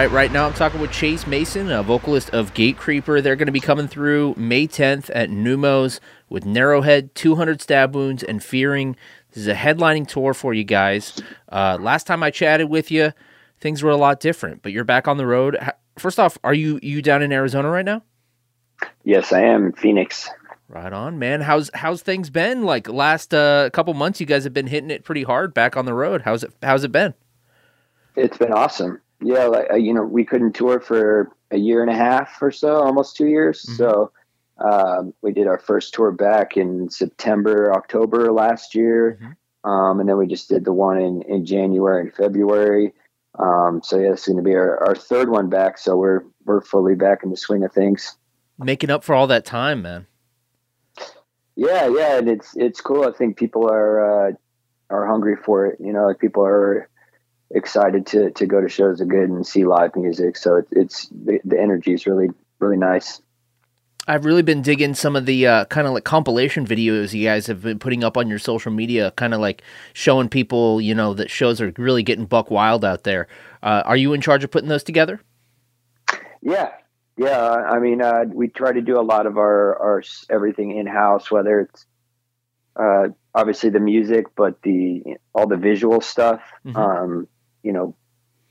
Right, 0.00 0.10
right 0.12 0.32
now 0.32 0.46
I'm 0.46 0.54
talking 0.54 0.80
with 0.80 0.92
Chase 0.92 1.26
Mason, 1.26 1.70
a 1.70 1.82
vocalist 1.82 2.30
of 2.30 2.54
Gatecreeper. 2.54 3.22
They're 3.22 3.36
going 3.36 3.46
to 3.46 3.52
be 3.52 3.60
coming 3.60 3.86
through 3.86 4.34
May 4.34 4.66
10th 4.66 5.10
at 5.14 5.28
Numos 5.28 6.00
with 6.30 6.44
Narrowhead, 6.44 7.12
200 7.12 7.60
Stab 7.60 7.94
Wounds, 7.94 8.22
and 8.22 8.42
Fearing. 8.42 8.96
This 9.28 9.42
is 9.42 9.46
a 9.46 9.54
headlining 9.54 10.08
tour 10.08 10.32
for 10.32 10.54
you 10.54 10.64
guys. 10.64 11.20
Uh, 11.52 11.76
last 11.78 12.06
time 12.06 12.22
I 12.22 12.30
chatted 12.30 12.70
with 12.70 12.90
you, 12.90 13.12
things 13.60 13.82
were 13.82 13.90
a 13.90 13.96
lot 13.96 14.20
different, 14.20 14.62
but 14.62 14.72
you're 14.72 14.84
back 14.84 15.06
on 15.06 15.18
the 15.18 15.26
road. 15.26 15.58
First 15.98 16.18
off, 16.18 16.38
are 16.42 16.54
you 16.54 16.80
you 16.82 17.02
down 17.02 17.20
in 17.20 17.30
Arizona 17.30 17.68
right 17.68 17.84
now? 17.84 18.02
Yes, 19.04 19.34
I 19.34 19.42
am 19.42 19.66
in 19.66 19.72
Phoenix. 19.72 20.30
Right 20.66 20.94
on, 20.94 21.18
man. 21.18 21.42
How's 21.42 21.70
how's 21.74 22.00
things 22.00 22.30
been? 22.30 22.62
Like 22.62 22.88
last 22.88 23.34
uh, 23.34 23.68
couple 23.74 23.92
months, 23.92 24.18
you 24.18 24.24
guys 24.24 24.44
have 24.44 24.54
been 24.54 24.68
hitting 24.68 24.90
it 24.90 25.04
pretty 25.04 25.24
hard 25.24 25.52
back 25.52 25.76
on 25.76 25.84
the 25.84 25.92
road. 25.92 26.22
How's 26.22 26.42
it 26.42 26.54
How's 26.62 26.84
it 26.84 26.92
been? 26.92 27.12
It's 28.16 28.38
been 28.38 28.52
awesome. 28.52 29.02
Yeah, 29.22 29.44
like 29.44 29.70
uh, 29.70 29.76
you 29.76 29.92
know, 29.92 30.02
we 30.02 30.24
couldn't 30.24 30.54
tour 30.54 30.80
for 30.80 31.30
a 31.50 31.58
year 31.58 31.82
and 31.82 31.90
a 31.90 31.94
half 31.94 32.40
or 32.40 32.50
so, 32.50 32.76
almost 32.76 33.16
two 33.16 33.26
years. 33.26 33.64
Mhm. 33.64 33.76
So 33.76 34.12
um, 34.58 35.14
we 35.22 35.32
did 35.32 35.46
our 35.46 35.58
first 35.58 35.94
tour 35.94 36.12
back 36.12 36.56
in 36.56 36.88
September, 36.90 37.72
October 37.72 38.32
last 38.32 38.74
year, 38.74 39.18
um, 39.64 40.00
and 40.00 40.08
then 40.08 40.16
we 40.16 40.26
just 40.26 40.48
did 40.48 40.64
the 40.64 40.72
one 40.72 41.00
in, 41.00 41.22
in 41.22 41.44
January 41.44 42.02
and 42.02 42.14
February. 42.14 42.92
Um, 43.38 43.80
so 43.82 43.98
yeah, 43.98 44.12
it's 44.12 44.26
going 44.26 44.36
to 44.36 44.42
be 44.42 44.54
our, 44.54 44.82
our 44.86 44.94
third 44.94 45.30
one 45.30 45.48
back. 45.48 45.78
So 45.78 45.96
we're 45.96 46.22
we're 46.44 46.60
fully 46.60 46.94
back 46.94 47.22
in 47.22 47.30
the 47.30 47.36
swing 47.36 47.64
of 47.64 47.72
things. 47.72 48.16
Making 48.58 48.90
up 48.90 49.04
for 49.04 49.14
all 49.14 49.26
that 49.28 49.44
time, 49.44 49.82
man. 49.82 50.06
Yeah, 51.56 51.88
yeah, 51.88 52.18
and 52.18 52.28
it's 52.28 52.56
it's 52.56 52.80
cool. 52.80 53.06
I 53.06 53.12
think 53.12 53.36
people 53.36 53.70
are 53.70 54.28
uh, 54.28 54.32
are 54.90 55.06
hungry 55.06 55.36
for 55.36 55.66
it. 55.66 55.78
You 55.80 55.92
know, 55.92 56.06
like 56.06 56.18
people 56.18 56.44
are 56.44 56.88
excited 57.50 58.06
to 58.06 58.30
to 58.32 58.46
go 58.46 58.60
to 58.60 58.68
shows 58.68 59.00
again 59.00 59.30
and 59.32 59.46
see 59.46 59.64
live 59.64 59.96
music. 59.96 60.36
So 60.36 60.56
it, 60.56 60.68
it's 60.70 61.08
the, 61.08 61.40
the 61.44 61.60
energy 61.60 61.92
is 61.92 62.06
really 62.06 62.28
really 62.58 62.76
nice. 62.76 63.20
I've 64.08 64.24
really 64.24 64.42
been 64.42 64.62
digging 64.62 64.94
some 64.94 65.14
of 65.14 65.26
the 65.26 65.46
uh, 65.46 65.64
kind 65.66 65.86
of 65.86 65.92
like 65.92 66.04
compilation 66.04 66.66
videos 66.66 67.12
you 67.12 67.24
guys 67.24 67.46
have 67.46 67.62
been 67.62 67.78
putting 67.78 68.02
up 68.02 68.16
on 68.16 68.28
your 68.28 68.38
social 68.38 68.72
media, 68.72 69.12
kind 69.12 69.34
of 69.34 69.40
like 69.40 69.62
showing 69.92 70.28
people, 70.28 70.80
you 70.80 70.94
know, 70.94 71.14
that 71.14 71.30
shows 71.30 71.60
are 71.60 71.72
really 71.76 72.02
getting 72.02 72.24
buck 72.24 72.50
wild 72.50 72.84
out 72.84 73.04
there. 73.04 73.28
Uh, 73.62 73.82
are 73.84 73.96
you 73.96 74.12
in 74.12 74.20
charge 74.20 74.42
of 74.42 74.50
putting 74.50 74.68
those 74.68 74.82
together? 74.82 75.20
Yeah, 76.40 76.72
yeah. 77.16 77.40
I 77.40 77.78
mean, 77.78 78.00
uh, 78.00 78.24
we 78.32 78.48
try 78.48 78.72
to 78.72 78.80
do 78.80 78.98
a 78.98 79.02
lot 79.02 79.26
of 79.26 79.36
our 79.36 79.78
our 79.78 80.02
everything 80.30 80.76
in 80.76 80.86
house, 80.86 81.30
whether 81.30 81.60
it's 81.60 81.86
uh, 82.76 83.08
obviously 83.34 83.70
the 83.70 83.80
music, 83.80 84.26
but 84.34 84.62
the 84.62 85.02
all 85.34 85.46
the 85.46 85.58
visual 85.58 86.00
stuff. 86.00 86.40
Mhm. 86.64 86.76
Um, 86.76 87.28
you 87.62 87.72
know, 87.72 87.94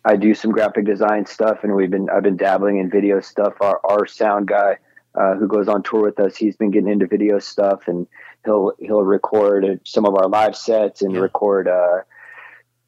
I 0.05 0.15
do 0.15 0.33
some 0.33 0.51
graphic 0.51 0.85
design 0.85 1.25
stuff, 1.25 1.63
and 1.63 1.75
we've 1.75 1.91
been 1.91 2.09
I've 2.09 2.23
been 2.23 2.37
dabbling 2.37 2.77
in 2.79 2.89
video 2.89 3.19
stuff. 3.19 3.53
Our 3.61 3.79
our 3.83 4.07
sound 4.07 4.47
guy 4.47 4.77
uh, 5.15 5.35
who 5.35 5.47
goes 5.47 5.67
on 5.67 5.83
tour 5.83 6.01
with 6.01 6.19
us, 6.19 6.37
he's 6.37 6.55
been 6.55 6.71
getting 6.71 6.89
into 6.89 7.07
video 7.07 7.39
stuff, 7.39 7.87
and 7.87 8.07
he'll 8.45 8.73
he'll 8.79 9.03
record 9.03 9.79
some 9.85 10.05
of 10.05 10.15
our 10.15 10.27
live 10.27 10.55
sets 10.55 11.01
and 11.01 11.13
Yeah. 11.13 11.21
record 11.21 11.67
uh, 11.67 12.01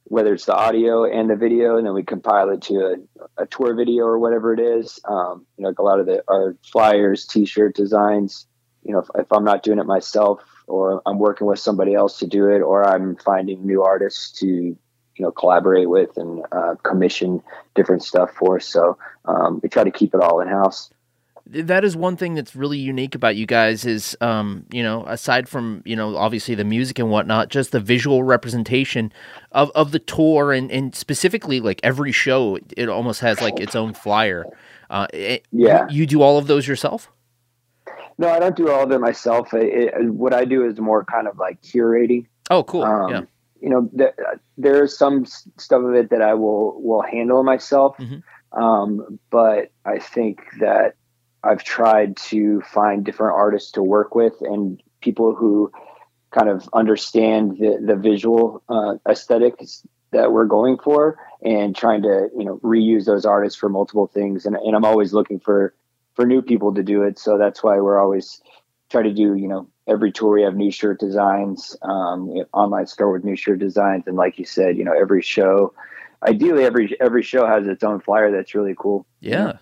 whether 0.05 0.33
it's 0.33 0.45
the 0.45 0.55
audio 0.55 1.05
and 1.05 1.29
the 1.29 1.35
video, 1.35 1.77
and 1.77 1.85
then 1.87 1.93
we 1.93 2.03
compile 2.03 2.49
it 2.49 2.61
to 2.63 2.75
a, 3.37 3.43
a 3.43 3.45
tour 3.45 3.73
video 3.73 4.03
or 4.05 4.19
whatever 4.19 4.53
it 4.53 4.59
is. 4.59 4.99
Um, 5.05 5.45
you 5.57 5.63
know, 5.63 5.69
like 5.69 5.79
a 5.79 5.83
lot 5.83 5.99
of 5.99 6.05
the 6.05 6.23
our 6.27 6.55
flyers, 6.71 7.25
T-shirt 7.25 7.75
designs. 7.75 8.45
You 8.83 8.93
know, 8.93 8.99
if, 8.99 9.07
if 9.15 9.31
I'm 9.31 9.43
not 9.43 9.63
doing 9.63 9.79
it 9.79 9.85
myself, 9.85 10.41
or 10.67 11.01
I'm 11.05 11.19
working 11.19 11.47
with 11.47 11.59
somebody 11.59 11.93
else 11.93 12.19
to 12.19 12.27
do 12.27 12.49
it, 12.49 12.61
or 12.61 12.87
I'm 12.87 13.15
finding 13.17 13.65
new 13.65 13.83
artists 13.83 14.31
to 14.39 14.77
you 15.15 15.25
know 15.25 15.31
collaborate 15.31 15.89
with 15.89 16.15
and 16.17 16.43
uh, 16.51 16.75
commission 16.83 17.41
different 17.75 18.03
stuff 18.03 18.31
for. 18.33 18.59
So 18.59 18.97
um, 19.25 19.59
we 19.61 19.69
try 19.69 19.83
to 19.83 19.91
keep 19.91 20.13
it 20.13 20.21
all 20.21 20.39
in 20.41 20.47
house. 20.47 20.89
that 21.47 21.83
is 21.83 21.95
one 21.97 22.15
thing 22.15 22.35
that's 22.35 22.55
really 22.55 22.77
unique 22.77 23.15
about 23.15 23.35
you 23.35 23.45
guys 23.45 23.83
is 23.85 24.15
um 24.21 24.63
you 24.71 24.83
know 24.83 25.03
aside 25.07 25.49
from 25.49 25.81
you 25.85 25.95
know 25.95 26.15
obviously 26.15 26.55
the 26.55 26.63
music 26.63 26.99
and 26.99 27.09
whatnot 27.09 27.49
just 27.49 27.71
the 27.71 27.79
visual 27.79 28.23
representation 28.23 29.11
of 29.51 29.69
of 29.75 29.91
the 29.91 29.99
tour 29.99 30.53
and 30.53 30.71
and 30.71 30.95
specifically 30.95 31.59
like 31.59 31.79
every 31.83 32.11
show 32.11 32.57
it 32.77 32.87
almost 32.87 33.19
has 33.21 33.41
like 33.41 33.59
its 33.59 33.75
own 33.75 33.91
flyer 33.93 34.45
uh 34.91 35.07
it- 35.13 35.43
Yeah. 35.51 35.87
you, 35.89 36.01
you 36.01 36.05
do 36.05 36.21
all 36.21 36.37
of 36.37 36.45
those 36.47 36.67
yourself 36.67 37.09
No, 38.17 38.29
I 38.29 38.39
don't 38.39 38.55
do 38.55 38.69
all 38.69 38.83
of 38.83 38.91
it 38.91 38.99
myself. 38.99 39.51
It, 39.53 39.93
it, 39.95 40.13
what 40.13 40.33
I 40.33 40.45
do 40.45 40.63
is 40.65 40.79
more 40.79 41.03
kind 41.05 41.27
of 41.27 41.37
like 41.39 41.59
curating. 41.63 42.27
oh 42.51 42.63
cool 42.63 42.83
Um, 42.83 43.09
yeah 43.11 43.21
You 43.61 43.69
know, 43.69 43.89
th- 43.97 44.15
there's 44.57 44.97
some 44.97 45.25
stuff 45.25 45.83
of 45.83 45.93
it 45.93 46.09
that 46.09 46.21
I 46.21 46.33
will 46.33 46.81
will 46.81 47.01
handle 47.03 47.43
myself, 47.43 47.95
Mhm. 47.97 48.23
um, 48.51 49.19
but 49.29 49.71
I 49.85 49.99
think 49.99 50.41
that 50.59 50.95
I've 51.43 51.63
tried 51.63 52.17
to 52.31 52.61
find 52.61 53.03
different 53.05 53.35
artists 53.35 53.71
to 53.73 53.83
work 53.83 54.15
with 54.15 54.33
and 54.41 54.81
people 55.01 55.33
who 55.35 55.71
kind 56.31 56.49
of 56.49 56.67
understand 56.73 57.57
the 57.57 57.81
the 57.85 57.95
visual 57.95 58.61
uh, 58.69 58.95
aesthetics 59.07 59.85
that 60.11 60.31
we're 60.31 60.45
going 60.45 60.77
for, 60.77 61.17
and 61.41 61.75
trying 61.75 62.01
to 62.03 62.29
you 62.37 62.45
know 62.45 62.57
reuse 62.63 63.05
those 63.05 63.25
artists 63.25 63.59
for 63.59 63.69
multiple 63.69 64.07
things. 64.07 64.45
And, 64.45 64.55
and 64.55 64.75
I'm 64.75 64.85
always 64.85 65.13
looking 65.13 65.39
for 65.39 65.73
for 66.15 66.25
new 66.25 66.41
people 66.41 66.73
to 66.73 66.83
do 66.83 67.03
it. 67.03 67.17
So 67.19 67.37
that's 67.37 67.63
why 67.63 67.79
we're 67.79 67.99
always 67.99 68.41
try 68.89 69.03
to 69.03 69.13
do 69.13 69.35
you 69.35 69.47
know 69.47 69.67
every 69.91 70.11
tour 70.11 70.31
we 70.33 70.43
have 70.43 70.55
new 70.55 70.71
shirt 70.71 70.99
designs 70.99 71.75
um, 71.81 72.27
we 72.27 72.39
have 72.39 72.47
online 72.53 72.87
store 72.87 73.11
with 73.11 73.23
new 73.23 73.35
shirt 73.35 73.59
designs. 73.59 74.03
And 74.07 74.15
like 74.15 74.39
you 74.39 74.45
said 74.45 74.77
you 74.77 74.83
know 74.83 74.93
every 74.93 75.21
show 75.21 75.73
ideally 76.27 76.63
every 76.63 76.99
every 76.99 77.23
show 77.23 77.45
has 77.45 77.67
its 77.67 77.83
own 77.83 77.99
flyer 77.99 78.31
that's 78.31 78.55
really 78.55 78.75
cool. 78.77 79.05
Yeah. 79.19 79.57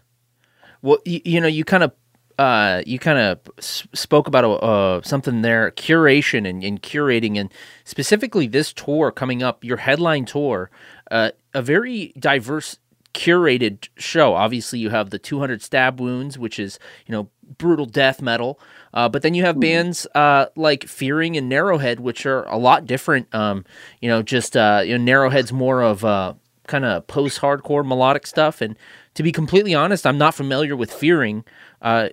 Well, 0.82 1.00
you, 1.06 1.22
you 1.26 1.42
know, 1.42 1.48
you 1.48 1.66
kind 1.66 1.84
of 1.84 1.92
uh, 2.38 2.84
you 2.86 2.98
kind 3.00 3.20
of 3.20 3.40
spoke 3.60 4.28
about 4.28 4.46
uh, 4.46 5.02
something 5.02 5.42
there, 5.42 5.72
curation 5.72 6.50
and, 6.50 6.64
and, 6.64 6.82
curating, 6.82 7.38
and 7.38 7.52
specifically 7.84 8.48
this 8.48 8.72
tour 8.72 9.12
coming 9.12 9.44
up, 9.44 9.62
your 9.62 9.76
headline 9.76 10.24
tour, 10.24 10.72
uh, 11.12 11.32
a 11.54 11.62
very 11.62 12.14
diverse 12.18 12.80
curated 13.14 13.90
show. 13.98 14.34
Obviously, 14.34 14.80
you 14.80 14.90
have 14.90 15.10
the 15.10 15.20
200 15.20 15.62
stab 15.62 16.00
wounds, 16.00 16.38
which 16.38 16.60
is 16.60 16.80
you 17.06 17.12
know 17.12 17.30
brutal 17.58 17.86
death 17.86 18.22
metal, 18.22 18.60
uh, 18.94 19.10
but 19.10 19.22
then 19.22 19.34
you 19.34 19.44
have 19.44 19.56
mm-hmm. 19.56 19.62
bands 19.62 20.08
uh, 20.16 20.48
like 20.56 20.86
Fearing 20.86 21.36
and 21.38 21.52
Narrowhead, 21.52 22.00
which 22.00 22.26
are 22.26 22.44
a 22.44 22.58
lot 22.58 22.86
different. 22.86 23.34
Um, 23.34 23.66
you 24.02 24.10
know, 24.10 24.22
just 24.22 24.56
uh, 24.56 24.82
you 24.86 24.98
know, 24.98 25.12
Narrowhead's 25.12 25.52
more 25.52 25.82
of 25.82 26.06
uh, 26.06 26.34
kind 26.68 26.86
of 26.86 27.08
post-hardcore 27.08 27.86
melodic 27.86 28.28
stuff, 28.28 28.62
and 28.62 28.76
to 29.16 29.24
be 29.24 29.32
completely 29.32 29.74
honest, 29.74 30.06
I'm 30.06 30.18
not 30.18 30.36
familiar 30.36 30.76
with 30.76 30.92
Fearing. 30.92 31.44
Uh, 31.82 32.10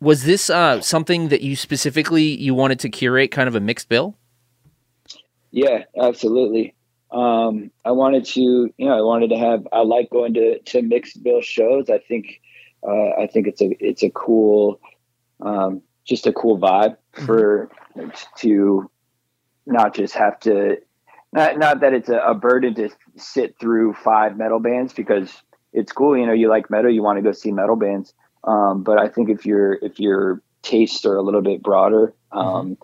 was 0.00 0.24
this 0.24 0.50
uh, 0.50 0.80
something 0.80 1.28
that 1.28 1.42
you 1.42 1.54
specifically 1.54 2.24
you 2.24 2.54
wanted 2.54 2.80
to 2.80 2.88
curate, 2.88 3.30
kind 3.30 3.48
of 3.48 3.54
a 3.54 3.60
mixed 3.60 3.88
bill? 3.88 4.16
Yeah, 5.52 5.84
absolutely 6.00 6.74
um, 7.12 7.70
I 7.84 7.92
wanted 7.92 8.24
to, 8.24 8.40
you 8.40 8.86
know, 8.86 8.96
I 8.96 9.02
wanted 9.02 9.30
to 9.30 9.36
have. 9.36 9.68
I 9.72 9.80
like 9.80 10.10
going 10.10 10.34
to 10.34 10.58
to 10.58 10.82
mixed 10.82 11.22
bill 11.22 11.42
shows. 11.42 11.90
I 11.90 11.98
think, 11.98 12.40
uh, 12.86 13.10
I 13.20 13.26
think 13.26 13.46
it's 13.46 13.60
a 13.60 13.70
it's 13.80 14.02
a 14.02 14.10
cool, 14.10 14.80
um, 15.40 15.82
just 16.04 16.26
a 16.26 16.32
cool 16.32 16.58
vibe 16.58 16.96
mm-hmm. 17.14 17.26
for 17.26 17.70
to 18.38 18.90
not 19.66 19.94
just 19.94 20.14
have 20.14 20.40
to, 20.40 20.78
not 21.32 21.58
not 21.58 21.80
that 21.80 21.92
it's 21.92 22.08
a, 22.08 22.18
a 22.18 22.34
burden 22.34 22.74
to 22.76 22.88
sit 23.16 23.58
through 23.60 23.92
five 23.92 24.38
metal 24.38 24.58
bands 24.58 24.92
because 24.94 25.30
it's 25.72 25.92
cool. 25.92 26.16
You 26.16 26.26
know, 26.26 26.32
you 26.32 26.48
like 26.48 26.70
metal, 26.70 26.90
you 26.90 27.02
want 27.02 27.18
to 27.18 27.22
go 27.22 27.32
see 27.32 27.52
metal 27.52 27.76
bands. 27.76 28.14
Um, 28.44 28.82
but 28.82 28.98
I 28.98 29.08
think 29.08 29.28
if 29.28 29.44
your 29.44 29.74
if 29.82 30.00
your 30.00 30.42
tastes 30.62 31.04
are 31.04 31.16
a 31.16 31.22
little 31.22 31.42
bit 31.42 31.62
broader, 31.62 32.14
mm-hmm. 32.32 32.38
um, 32.38 32.70
mm-hmm. 32.70 32.82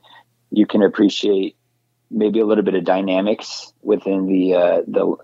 you 0.50 0.66
can 0.66 0.82
appreciate 0.82 1.56
maybe 2.10 2.40
a 2.40 2.46
little 2.46 2.64
bit 2.64 2.74
of 2.74 2.84
dynamics 2.84 3.72
within 3.82 4.26
the 4.26 4.54
uh, 4.54 4.82
the 4.86 5.16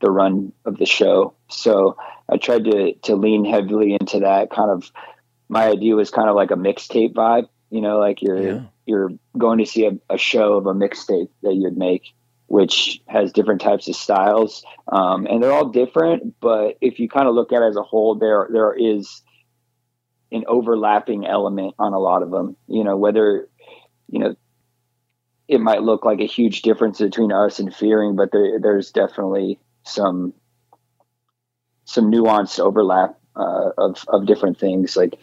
the 0.00 0.10
run 0.10 0.52
of 0.64 0.78
the 0.78 0.86
show. 0.86 1.34
So 1.48 1.96
I 2.28 2.36
tried 2.36 2.64
to 2.64 2.94
to 2.94 3.16
lean 3.16 3.44
heavily 3.44 3.96
into 3.98 4.20
that 4.20 4.50
kind 4.50 4.70
of. 4.70 4.90
My 5.48 5.68
idea 5.68 5.94
was 5.94 6.10
kind 6.10 6.28
of 6.28 6.34
like 6.34 6.50
a 6.50 6.56
mixtape 6.56 7.14
vibe, 7.14 7.48
you 7.70 7.80
know, 7.80 7.98
like 7.98 8.22
you're 8.22 8.42
yeah. 8.42 8.60
you're 8.84 9.10
going 9.36 9.58
to 9.58 9.66
see 9.66 9.86
a, 9.86 9.92
a 10.10 10.18
show 10.18 10.54
of 10.54 10.66
a 10.66 10.74
mixtape 10.74 11.28
that 11.42 11.54
you'd 11.54 11.76
make, 11.76 12.14
which 12.46 13.00
has 13.06 13.32
different 13.32 13.60
types 13.60 13.88
of 13.88 13.94
styles, 13.94 14.64
um, 14.88 15.26
and 15.26 15.42
they're 15.42 15.52
all 15.52 15.68
different. 15.68 16.34
But 16.40 16.78
if 16.80 16.98
you 16.98 17.08
kind 17.08 17.28
of 17.28 17.34
look 17.34 17.52
at 17.52 17.62
it 17.62 17.66
as 17.66 17.76
a 17.76 17.82
whole, 17.82 18.16
there 18.16 18.48
there 18.52 18.72
is 18.72 19.22
an 20.32 20.44
overlapping 20.48 21.26
element 21.26 21.74
on 21.78 21.92
a 21.92 21.98
lot 21.98 22.22
of 22.22 22.30
them. 22.30 22.56
You 22.66 22.84
know, 22.84 22.96
whether 22.96 23.48
you 24.08 24.18
know 24.18 24.36
it 25.48 25.60
might 25.60 25.82
look 25.82 26.04
like 26.04 26.20
a 26.20 26.26
huge 26.26 26.62
difference 26.62 26.98
between 26.98 27.32
us 27.32 27.58
and 27.58 27.74
fearing, 27.74 28.16
but 28.16 28.32
there, 28.32 28.58
there's 28.60 28.90
definitely 28.90 29.58
some 29.84 30.32
some 31.84 32.10
nuanced 32.10 32.58
overlap 32.58 33.18
uh, 33.36 33.70
of 33.78 34.04
of 34.08 34.26
different 34.26 34.58
things. 34.58 34.96
Like 34.96 35.18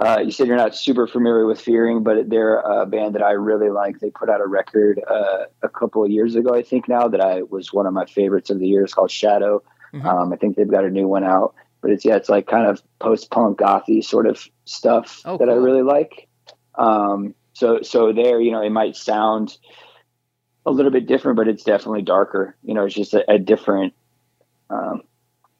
uh, 0.00 0.20
you 0.24 0.30
said, 0.30 0.46
you're 0.46 0.56
not 0.56 0.74
super 0.74 1.06
familiar 1.06 1.44
with 1.44 1.60
Fearing, 1.60 2.02
but 2.02 2.30
they're 2.30 2.60
a 2.60 2.86
band 2.86 3.14
that 3.14 3.22
I 3.22 3.32
really 3.32 3.68
like. 3.68 4.00
They 4.00 4.10
put 4.10 4.30
out 4.30 4.40
a 4.40 4.46
record 4.46 4.98
uh, 5.06 5.44
a 5.62 5.68
couple 5.68 6.02
of 6.02 6.10
years 6.10 6.34
ago, 6.36 6.54
I 6.54 6.62
think 6.62 6.88
now 6.88 7.06
that 7.08 7.20
I 7.20 7.42
was 7.42 7.72
one 7.72 7.86
of 7.86 7.92
my 7.92 8.06
favorites 8.06 8.48
of 8.48 8.58
the 8.58 8.66
year. 8.66 8.82
It's 8.82 8.94
called 8.94 9.10
Shadow. 9.10 9.62
Mm-hmm. 9.92 10.06
Um, 10.06 10.32
I 10.32 10.36
think 10.36 10.56
they've 10.56 10.70
got 10.70 10.84
a 10.84 10.90
new 10.90 11.06
one 11.06 11.24
out, 11.24 11.54
but 11.82 11.90
it's 11.90 12.04
yeah, 12.04 12.16
it's 12.16 12.30
like 12.30 12.46
kind 12.46 12.66
of 12.66 12.82
post 12.98 13.30
punk 13.30 13.58
gothy 13.58 14.02
sort 14.02 14.26
of 14.26 14.48
stuff 14.64 15.20
oh, 15.26 15.36
that 15.36 15.48
cool. 15.48 15.54
I 15.54 15.56
really 15.56 15.82
like. 15.82 16.28
Um, 16.76 17.34
so 17.60 17.82
so 17.82 18.12
there, 18.14 18.40
you 18.40 18.52
know, 18.52 18.62
it 18.62 18.70
might 18.70 18.96
sound 18.96 19.56
a 20.64 20.70
little 20.70 20.90
bit 20.90 21.06
different, 21.06 21.36
but 21.36 21.46
it's 21.46 21.62
definitely 21.62 22.00
darker. 22.00 22.56
You 22.62 22.72
know, 22.72 22.86
it's 22.86 22.94
just 22.94 23.12
a, 23.12 23.30
a 23.30 23.38
different 23.38 23.92
um, 24.70 25.02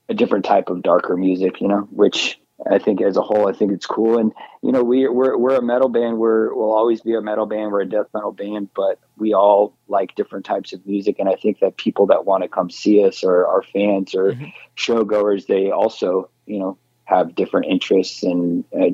a 0.09 0.15
different 0.15 0.47
type 0.47 0.71
of 0.71 0.83
darker 0.83 1.15
music. 1.15 1.61
You 1.61 1.69
know, 1.69 1.81
which 1.91 2.41
I 2.71 2.79
think 2.79 3.03
as 3.03 3.19
a 3.19 3.23
whole, 3.23 3.47
I 3.47 3.53
think 3.53 3.73
it's 3.73 3.85
cool. 3.85 4.19
And 4.19 4.33
you 4.63 4.73
know, 4.73 4.83
we 4.83 5.09
we're 5.09 5.37
we're 5.37 5.57
a 5.57 5.63
metal 5.63 5.91
band. 5.91 6.17
We're 6.17 6.55
we'll 6.55 6.73
always 6.73 7.03
be 7.03 7.15
a 7.15 7.21
metal 7.21 7.45
band. 7.45 7.71
We're 7.71 7.83
a 7.83 7.89
death 7.89 8.07
metal 8.15 8.33
band, 8.33 8.71
but 8.75 8.99
we 9.19 9.35
all 9.35 9.77
like 9.87 10.15
different 10.15 10.47
types 10.47 10.73
of 10.73 10.87
music. 10.87 11.17
And 11.19 11.29
I 11.29 11.35
think 11.35 11.59
that 11.59 11.77
people 11.77 12.07
that 12.07 12.25
want 12.25 12.45
to 12.45 12.49
come 12.49 12.71
see 12.71 13.05
us 13.05 13.23
or 13.23 13.47
our 13.47 13.63
fans 13.63 14.15
or 14.15 14.33
mm-hmm. 14.33 14.47
showgoers, 14.75 15.47
they 15.47 15.71
also 15.71 16.31
you 16.47 16.61
know 16.61 16.79
have 17.11 17.35
different 17.35 17.67
interests 17.67 18.23
and 18.23 18.65
uh, 18.73 18.91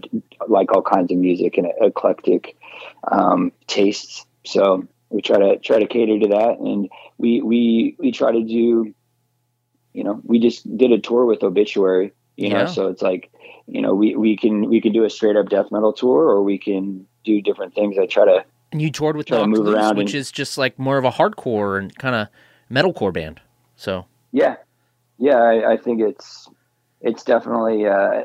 like 0.48 0.72
all 0.72 0.82
kinds 0.82 1.12
of 1.12 1.18
music 1.18 1.58
and 1.58 1.68
eclectic 1.80 2.56
um, 3.10 3.52
tastes. 3.66 4.24
So 4.44 4.88
we 5.10 5.20
try 5.20 5.38
to 5.38 5.58
try 5.58 5.78
to 5.78 5.86
cater 5.86 6.18
to 6.18 6.28
that, 6.28 6.58
and 6.58 6.88
we 7.18 7.42
we 7.42 7.96
we 7.98 8.12
try 8.12 8.32
to 8.32 8.42
do. 8.42 8.94
You 9.92 10.04
know, 10.04 10.20
we 10.24 10.40
just 10.40 10.76
did 10.76 10.92
a 10.92 10.98
tour 10.98 11.24
with 11.24 11.42
Obituary. 11.42 12.12
You 12.36 12.50
know, 12.50 12.60
yeah. 12.60 12.66
so 12.66 12.88
it's 12.88 13.00
like, 13.00 13.30
you 13.66 13.80
know, 13.80 13.94
we 13.94 14.14
we 14.16 14.36
can 14.36 14.68
we 14.68 14.80
can 14.80 14.92
do 14.92 15.04
a 15.04 15.10
straight 15.10 15.36
up 15.36 15.48
death 15.48 15.66
metal 15.70 15.92
tour, 15.92 16.28
or 16.28 16.42
we 16.42 16.58
can 16.58 17.06
do 17.24 17.40
different 17.40 17.74
things. 17.74 17.96
I 17.98 18.06
try 18.06 18.24
to. 18.24 18.44
And 18.72 18.82
you 18.82 18.90
toured 18.90 19.16
with 19.16 19.30
around 19.30 19.96
which 19.96 20.12
and, 20.12 20.20
is 20.20 20.32
just 20.32 20.58
like 20.58 20.78
more 20.78 20.98
of 20.98 21.04
a 21.04 21.10
hardcore 21.10 21.78
and 21.78 21.96
kind 21.96 22.14
of 22.14 22.28
metalcore 22.70 23.12
band. 23.12 23.40
So 23.76 24.06
yeah, 24.32 24.56
yeah, 25.18 25.36
I, 25.36 25.72
I 25.72 25.76
think 25.76 26.00
it's 26.00 26.48
it's 27.00 27.24
definitely 27.24 27.86
uh, 27.86 28.24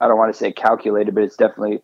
I 0.00 0.08
don't 0.08 0.18
want 0.18 0.32
to 0.32 0.38
say 0.38 0.52
calculated, 0.52 1.14
but 1.14 1.24
it's 1.24 1.36
definitely 1.36 1.82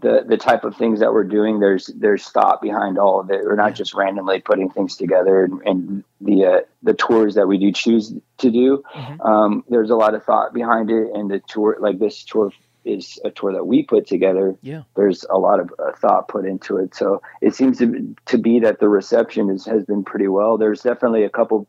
the 0.00 0.24
the 0.26 0.36
type 0.36 0.64
of 0.64 0.76
things 0.76 1.00
that 1.00 1.12
we're 1.12 1.24
doing. 1.24 1.60
There's 1.60 1.86
there's 1.86 2.28
thought 2.28 2.60
behind 2.60 2.98
all 2.98 3.20
of 3.20 3.30
it. 3.30 3.44
We're 3.44 3.56
not 3.56 3.74
just 3.74 3.94
randomly 3.94 4.40
putting 4.40 4.68
things 4.68 4.96
together. 4.96 5.44
And, 5.44 5.62
and 5.64 6.04
the 6.20 6.44
uh, 6.44 6.60
the 6.82 6.94
tours 6.94 7.34
that 7.36 7.46
we 7.46 7.58
do 7.58 7.72
choose 7.72 8.12
to 8.38 8.50
do, 8.50 8.82
mm-hmm. 8.94 9.20
um, 9.22 9.64
there's 9.68 9.90
a 9.90 9.96
lot 9.96 10.14
of 10.14 10.24
thought 10.24 10.52
behind 10.52 10.90
it. 10.90 11.08
And 11.14 11.30
the 11.30 11.40
tour, 11.40 11.76
like 11.80 11.98
this 11.98 12.24
tour, 12.24 12.52
is 12.84 13.18
a 13.24 13.30
tour 13.30 13.52
that 13.52 13.64
we 13.64 13.84
put 13.84 14.06
together. 14.06 14.56
Yeah, 14.60 14.82
there's 14.96 15.24
a 15.30 15.38
lot 15.38 15.60
of 15.60 15.72
uh, 15.78 15.92
thought 15.92 16.28
put 16.28 16.44
into 16.44 16.78
it. 16.78 16.94
So 16.94 17.22
it 17.40 17.54
seems 17.54 17.78
to 17.78 18.14
to 18.26 18.38
be 18.38 18.58
that 18.60 18.80
the 18.80 18.88
reception 18.88 19.50
is, 19.50 19.64
has 19.66 19.84
been 19.84 20.02
pretty 20.02 20.28
well. 20.28 20.58
There's 20.58 20.82
definitely 20.82 21.22
a 21.22 21.30
couple 21.30 21.68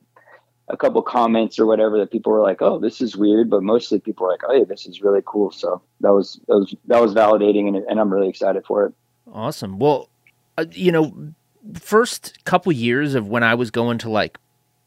a 0.69 0.77
couple 0.77 1.01
comments 1.01 1.59
or 1.59 1.65
whatever 1.65 1.97
that 1.97 2.11
people 2.11 2.31
were 2.31 2.41
like, 2.41 2.61
"Oh, 2.61 2.79
this 2.79 3.01
is 3.01 3.17
weird," 3.17 3.49
but 3.49 3.63
mostly 3.63 3.99
people 3.99 4.25
were 4.25 4.31
like, 4.31 4.43
"Oh, 4.47 4.53
hey, 4.53 4.63
this 4.63 4.85
is 4.85 5.01
really 5.01 5.21
cool." 5.25 5.51
So 5.51 5.81
that 6.01 6.13
was 6.13 6.39
that 6.47 6.55
was 6.55 6.75
that 6.87 7.01
was 7.01 7.13
validating, 7.13 7.67
and, 7.67 7.77
and 7.77 7.99
I'm 7.99 8.11
really 8.11 8.29
excited 8.29 8.65
for 8.65 8.85
it. 8.85 8.93
Awesome. 9.31 9.79
Well, 9.79 10.09
uh, 10.57 10.65
you 10.71 10.91
know, 10.91 11.33
first 11.79 12.43
couple 12.45 12.71
years 12.71 13.15
of 13.15 13.27
when 13.27 13.43
I 13.43 13.55
was 13.55 13.71
going 13.71 13.97
to 13.99 14.09
like 14.09 14.37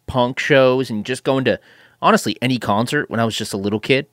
punk 0.06 0.38
shows 0.38 0.88
and 0.88 1.04
just 1.04 1.24
going 1.24 1.44
to 1.44 1.60
honestly 2.00 2.36
any 2.40 2.58
concert 2.58 3.10
when 3.10 3.20
I 3.20 3.24
was 3.24 3.36
just 3.36 3.52
a 3.52 3.58
little 3.58 3.80
kid, 3.80 4.06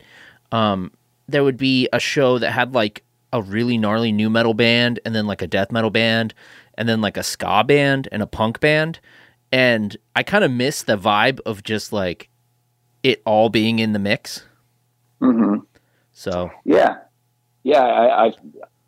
um, 0.51 0.91
there 1.27 1.43
would 1.43 1.57
be 1.57 1.88
a 1.93 1.99
show 1.99 2.39
that 2.39 2.51
had 2.51 2.73
like 2.73 3.03
a 3.31 3.41
really 3.41 3.77
gnarly 3.77 4.11
nu 4.11 4.29
metal 4.29 4.53
band, 4.53 4.99
and 5.05 5.15
then 5.15 5.27
like 5.27 5.41
a 5.41 5.47
death 5.47 5.71
metal 5.71 5.89
band, 5.89 6.33
and 6.77 6.89
then 6.89 6.99
like 6.99 7.15
a 7.15 7.23
ska 7.23 7.63
band 7.63 8.09
and 8.11 8.21
a 8.21 8.27
punk 8.27 8.59
band 8.59 8.99
and 9.53 9.95
I 10.15 10.24
kind 10.24 10.43
of 10.43 10.50
miss 10.50 10.81
the 10.81 10.98
vibe 10.98 11.39
of 11.45 11.62
just 11.62 11.93
like 11.93 12.27
it 13.03 13.22
all 13.24 13.50
being 13.50 13.77
in 13.77 13.93
the 13.93 14.00
mix. 14.00 14.48
Mm-hmm. 15.22 15.60
So 16.12 16.50
yeah, 16.65 16.98
yeah, 17.62 17.83
I, 17.83 18.25
I 18.25 18.33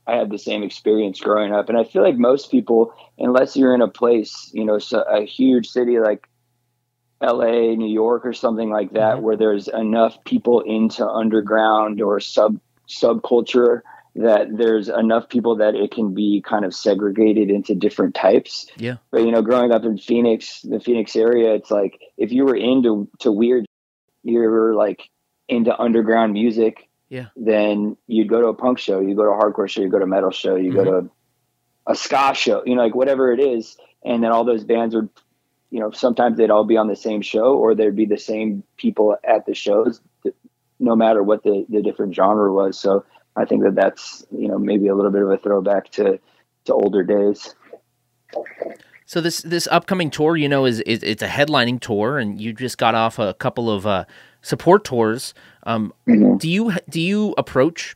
I 0.08 0.16
had 0.16 0.32
the 0.32 0.40
same 0.40 0.64
experience 0.64 1.20
growing 1.20 1.54
up, 1.54 1.70
and 1.70 1.78
I 1.78 1.84
feel 1.84 2.02
like 2.02 2.18
most 2.18 2.50
people, 2.50 2.94
unless 3.20 3.56
you're 3.56 3.76
in 3.76 3.82
a 3.82 3.88
place, 3.88 4.50
you 4.54 4.66
know, 4.66 4.80
so 4.80 5.02
a 5.02 5.24
huge 5.24 5.68
city 5.68 6.00
like 6.00 6.28
L.A., 7.22 7.76
New 7.76 7.92
York, 7.92 8.26
or 8.26 8.34
something 8.34 8.72
like 8.72 8.94
that, 8.94 9.16
mm-hmm. 9.16 9.24
where 9.24 9.38
there's 9.38 9.68
enough 9.68 10.24
people 10.24 10.62
into 10.62 11.08
underground 11.08 12.02
or 12.02 12.20
sub 12.20 12.60
subculture 12.90 13.82
that 14.16 14.48
there's 14.58 14.88
enough 14.88 15.28
people 15.28 15.58
that 15.58 15.76
it 15.76 15.92
can 15.92 16.14
be 16.14 16.42
kind 16.46 16.64
of 16.64 16.74
segregated 16.74 17.50
into 17.50 17.76
different 17.76 18.16
types. 18.16 18.66
Yeah. 18.78 18.96
But 19.12 19.22
you 19.22 19.32
know, 19.32 19.42
growing 19.42 19.72
up 19.72 19.84
in 19.84 19.98
Phoenix, 19.98 20.62
the 20.62 20.80
Phoenix 20.80 21.16
area, 21.16 21.54
it's 21.54 21.70
like 21.70 22.00
if 22.18 22.32
you 22.32 22.46
were 22.46 22.56
into 22.56 23.10
to 23.20 23.32
weird, 23.32 23.66
you're 24.24 24.74
like 24.74 25.10
into 25.50 25.78
underground 25.78 26.34
music. 26.34 26.90
Yeah. 27.10 27.28
Then 27.36 27.98
you'd 28.08 28.30
go 28.30 28.42
to 28.42 28.48
a 28.48 28.54
punk 28.54 28.80
show, 28.80 29.00
you 29.00 29.16
go 29.16 29.24
to 29.24 29.30
a 29.30 29.38
hardcore 29.38 29.70
show, 29.70 29.82
you 29.82 29.90
go 29.90 30.00
to 30.00 30.06
a 30.06 30.08
metal 30.08 30.32
show, 30.32 30.56
you 30.56 30.72
mm-hmm. 30.72 30.84
go 30.84 31.02
to 31.02 31.10
a 31.86 31.96
ska 31.96 32.34
show, 32.34 32.64
you 32.66 32.76
know, 32.76 32.84
like 32.84 32.96
whatever 32.96 33.32
it 33.32 33.40
is, 33.40 33.78
and 34.04 34.24
then 34.24 34.32
all 34.32 34.44
those 34.44 34.64
bands 34.64 34.96
would, 34.96 35.10
you 35.70 35.80
know, 35.80 35.92
sometimes 35.92 36.38
they'd 36.38 36.50
all 36.50 36.64
be 36.64 36.78
on 36.78 36.88
the 36.88 36.96
same 36.96 37.22
show, 37.22 37.56
or 37.56 37.76
there'd 37.76 37.96
be 37.96 38.06
the 38.06 38.18
same 38.18 38.64
people 38.78 39.16
at 39.24 39.46
the 39.46 39.54
shows, 39.54 40.02
no 40.80 40.96
matter 40.96 41.22
what 41.22 41.44
the 41.44 41.66
the 41.70 41.82
different 41.82 42.16
genre 42.16 42.52
was. 42.52 42.80
So 42.80 43.06
I 43.36 43.46
think 43.46 43.64
that 43.64 43.76
that's 43.76 44.26
you 44.32 44.48
know 44.48 44.58
maybe 44.58 44.88
a 44.88 44.96
little 44.96 45.12
bit 45.12 45.22
of 45.22 45.30
a 45.30 45.38
throwback 45.38 45.90
to 45.92 46.20
to 46.66 46.74
older 46.74 47.04
days. 47.04 47.56
So 49.06 49.22
this 49.22 49.42
this 49.42 49.68
upcoming 49.68 50.10
tour, 50.10 50.36
you 50.36 50.50
know, 50.50 50.66
is, 50.66 50.80
is 50.82 51.04
it's 51.04 51.22
a 51.22 51.28
headlining 51.28 51.80
tour, 51.80 52.18
and 52.18 52.42
you 52.42 52.54
just 52.54 52.78
got 52.78 52.96
off 52.96 53.20
a 53.20 53.34
couple 53.36 53.70
of 53.70 53.86
uh, 53.86 54.06
support 54.42 54.84
tours. 54.84 55.34
Um, 55.64 55.94
mm-hmm. 56.08 56.38
Do 56.38 56.50
you 56.50 56.74
do 56.90 57.00
you 57.00 57.36
approach 57.38 57.96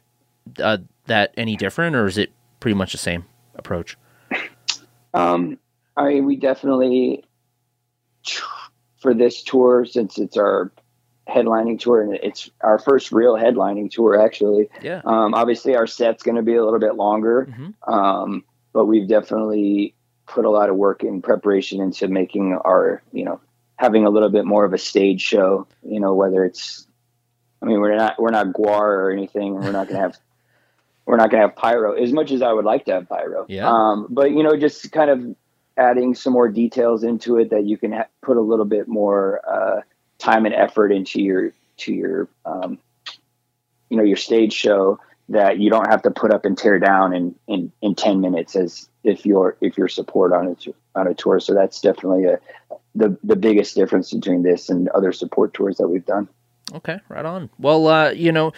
uh, 0.60 0.78
that 1.08 1.34
any 1.36 1.56
different, 1.56 1.96
or 1.96 2.06
is 2.06 2.18
it 2.18 2.32
pretty 2.60 2.76
much 2.76 2.92
the 2.92 3.00
same 3.00 3.26
approach? 3.56 3.98
Um, 5.14 5.58
I 5.98 6.10
mean, 6.10 6.26
we 6.26 6.36
definitely 6.36 7.24
for 9.00 9.14
this 9.14 9.42
tour 9.42 9.86
since 9.86 10.20
it's 10.20 10.38
our 10.38 10.72
headlining 11.30 11.80
tour 11.80 12.02
and 12.02 12.16
it's 12.16 12.50
our 12.62 12.80
first 12.80 13.12
real 13.12 13.36
headlining 13.36 13.90
tour 13.92 14.20
actually 14.22 14.70
Yeah. 14.82 15.02
um, 15.06 15.34
obviously 15.34 15.76
our 15.76 15.88
set's 15.88 16.24
going 16.24 16.36
to 16.38 16.42
be 16.42 16.56
a 16.56 16.64
little 16.64 16.80
bit 16.80 16.96
longer 16.96 17.48
Mhm. 17.52 17.74
um, 17.92 18.44
but 18.74 18.86
we've 18.86 19.08
definitely 19.08 19.94
put 20.28 20.46
a 20.46 20.50
lot 20.50 20.70
of 20.70 20.76
work 20.76 21.04
in 21.04 21.22
preparation 21.22 21.82
into 21.82 22.08
making 22.08 22.54
our 22.54 23.02
you 23.12 23.26
know 23.26 23.40
having 23.78 24.06
a 24.06 24.10
little 24.10 24.30
bit 24.30 24.46
more 24.46 24.66
of 24.66 24.74
a 24.74 24.78
stage 24.78 25.22
show 25.22 25.66
you 25.84 26.00
know 26.00 26.14
whether 26.14 26.44
it's 26.46 26.86
i 27.62 27.66
mean 27.66 27.80
we're 27.80 27.96
not 27.96 28.20
we're 28.22 28.30
not 28.32 28.48
GWAR 28.48 28.80
or 28.82 29.12
anything 29.12 29.56
we're 29.56 29.72
not 29.72 29.88
going 29.88 29.96
to 29.96 30.02
have 30.02 30.18
we're 31.06 31.18
not 31.18 31.32
going 31.32 31.42
to 31.42 31.48
have 31.48 31.56
pyro 31.56 31.94
as 31.94 32.12
much 32.14 32.32
as 32.32 32.42
i 32.42 32.52
would 32.54 32.66
like 32.66 32.86
to 32.86 32.94
have 32.94 33.10
pyro 33.10 33.46
Yeah. 33.50 33.68
um, 33.70 34.08
but 34.10 34.32
you 34.32 34.44
know 34.44 34.56
just 34.58 34.92
kind 34.92 35.10
of 35.10 35.36
adding 35.78 36.14
some 36.14 36.34
more 36.34 36.50
details 36.50 37.04
into 37.06 37.38
it 37.38 37.50
that 37.52 37.64
you 37.66 37.78
can 37.78 37.94
ha- 37.94 38.08
put 38.22 38.36
a 38.38 38.42
little 38.42 38.66
bit 38.66 38.88
more 38.90 39.40
uh, 39.50 39.82
time 40.20 40.46
and 40.46 40.54
effort 40.54 40.92
into 40.92 41.22
your 41.22 41.54
to 41.78 41.94
your 41.94 42.28
um, 42.46 42.78
you 43.90 43.98
know 43.98 44.04
your 44.04 44.18
stage 44.18 44.54
show 44.54 45.00
that 45.30 45.60
you 45.60 45.70
don't 45.70 45.90
have 45.90 46.02
to 46.02 46.12
put 46.12 46.32
up 46.32 46.46
and 46.46 46.58
tear 46.58 46.80
down 46.80 47.14
in 47.14 47.36
in, 47.48 47.72
in 47.82 47.96
10 47.96 48.22
minutes 48.22 48.56
as 48.56 48.88
if 49.04 49.26
you're 49.26 49.58
if 49.62 49.78
you're 49.78 49.88
support 49.88 50.34
on 50.34 50.48
a 50.48 51.00
on 51.00 51.08
a 51.08 51.14
tour 51.14 51.40
so 51.40 51.54
that's 51.54 51.82
definitely 51.82 52.26
a 52.26 52.40
the 52.96 53.18
the 53.24 53.36
biggest 53.36 53.76
difference 53.76 54.14
between 54.14 54.44
this 54.44 54.70
and 54.70 54.90
other 54.90 55.12
support 55.12 55.54
tours 55.54 55.78
that 55.78 55.88
we've 55.88 56.06
done 56.06 56.28
Okay, 56.74 57.00
right 57.10 57.26
on. 57.26 57.50
Well, 57.58 57.88
uh, 57.88 58.12
you 58.12 58.32
know, 58.32 58.54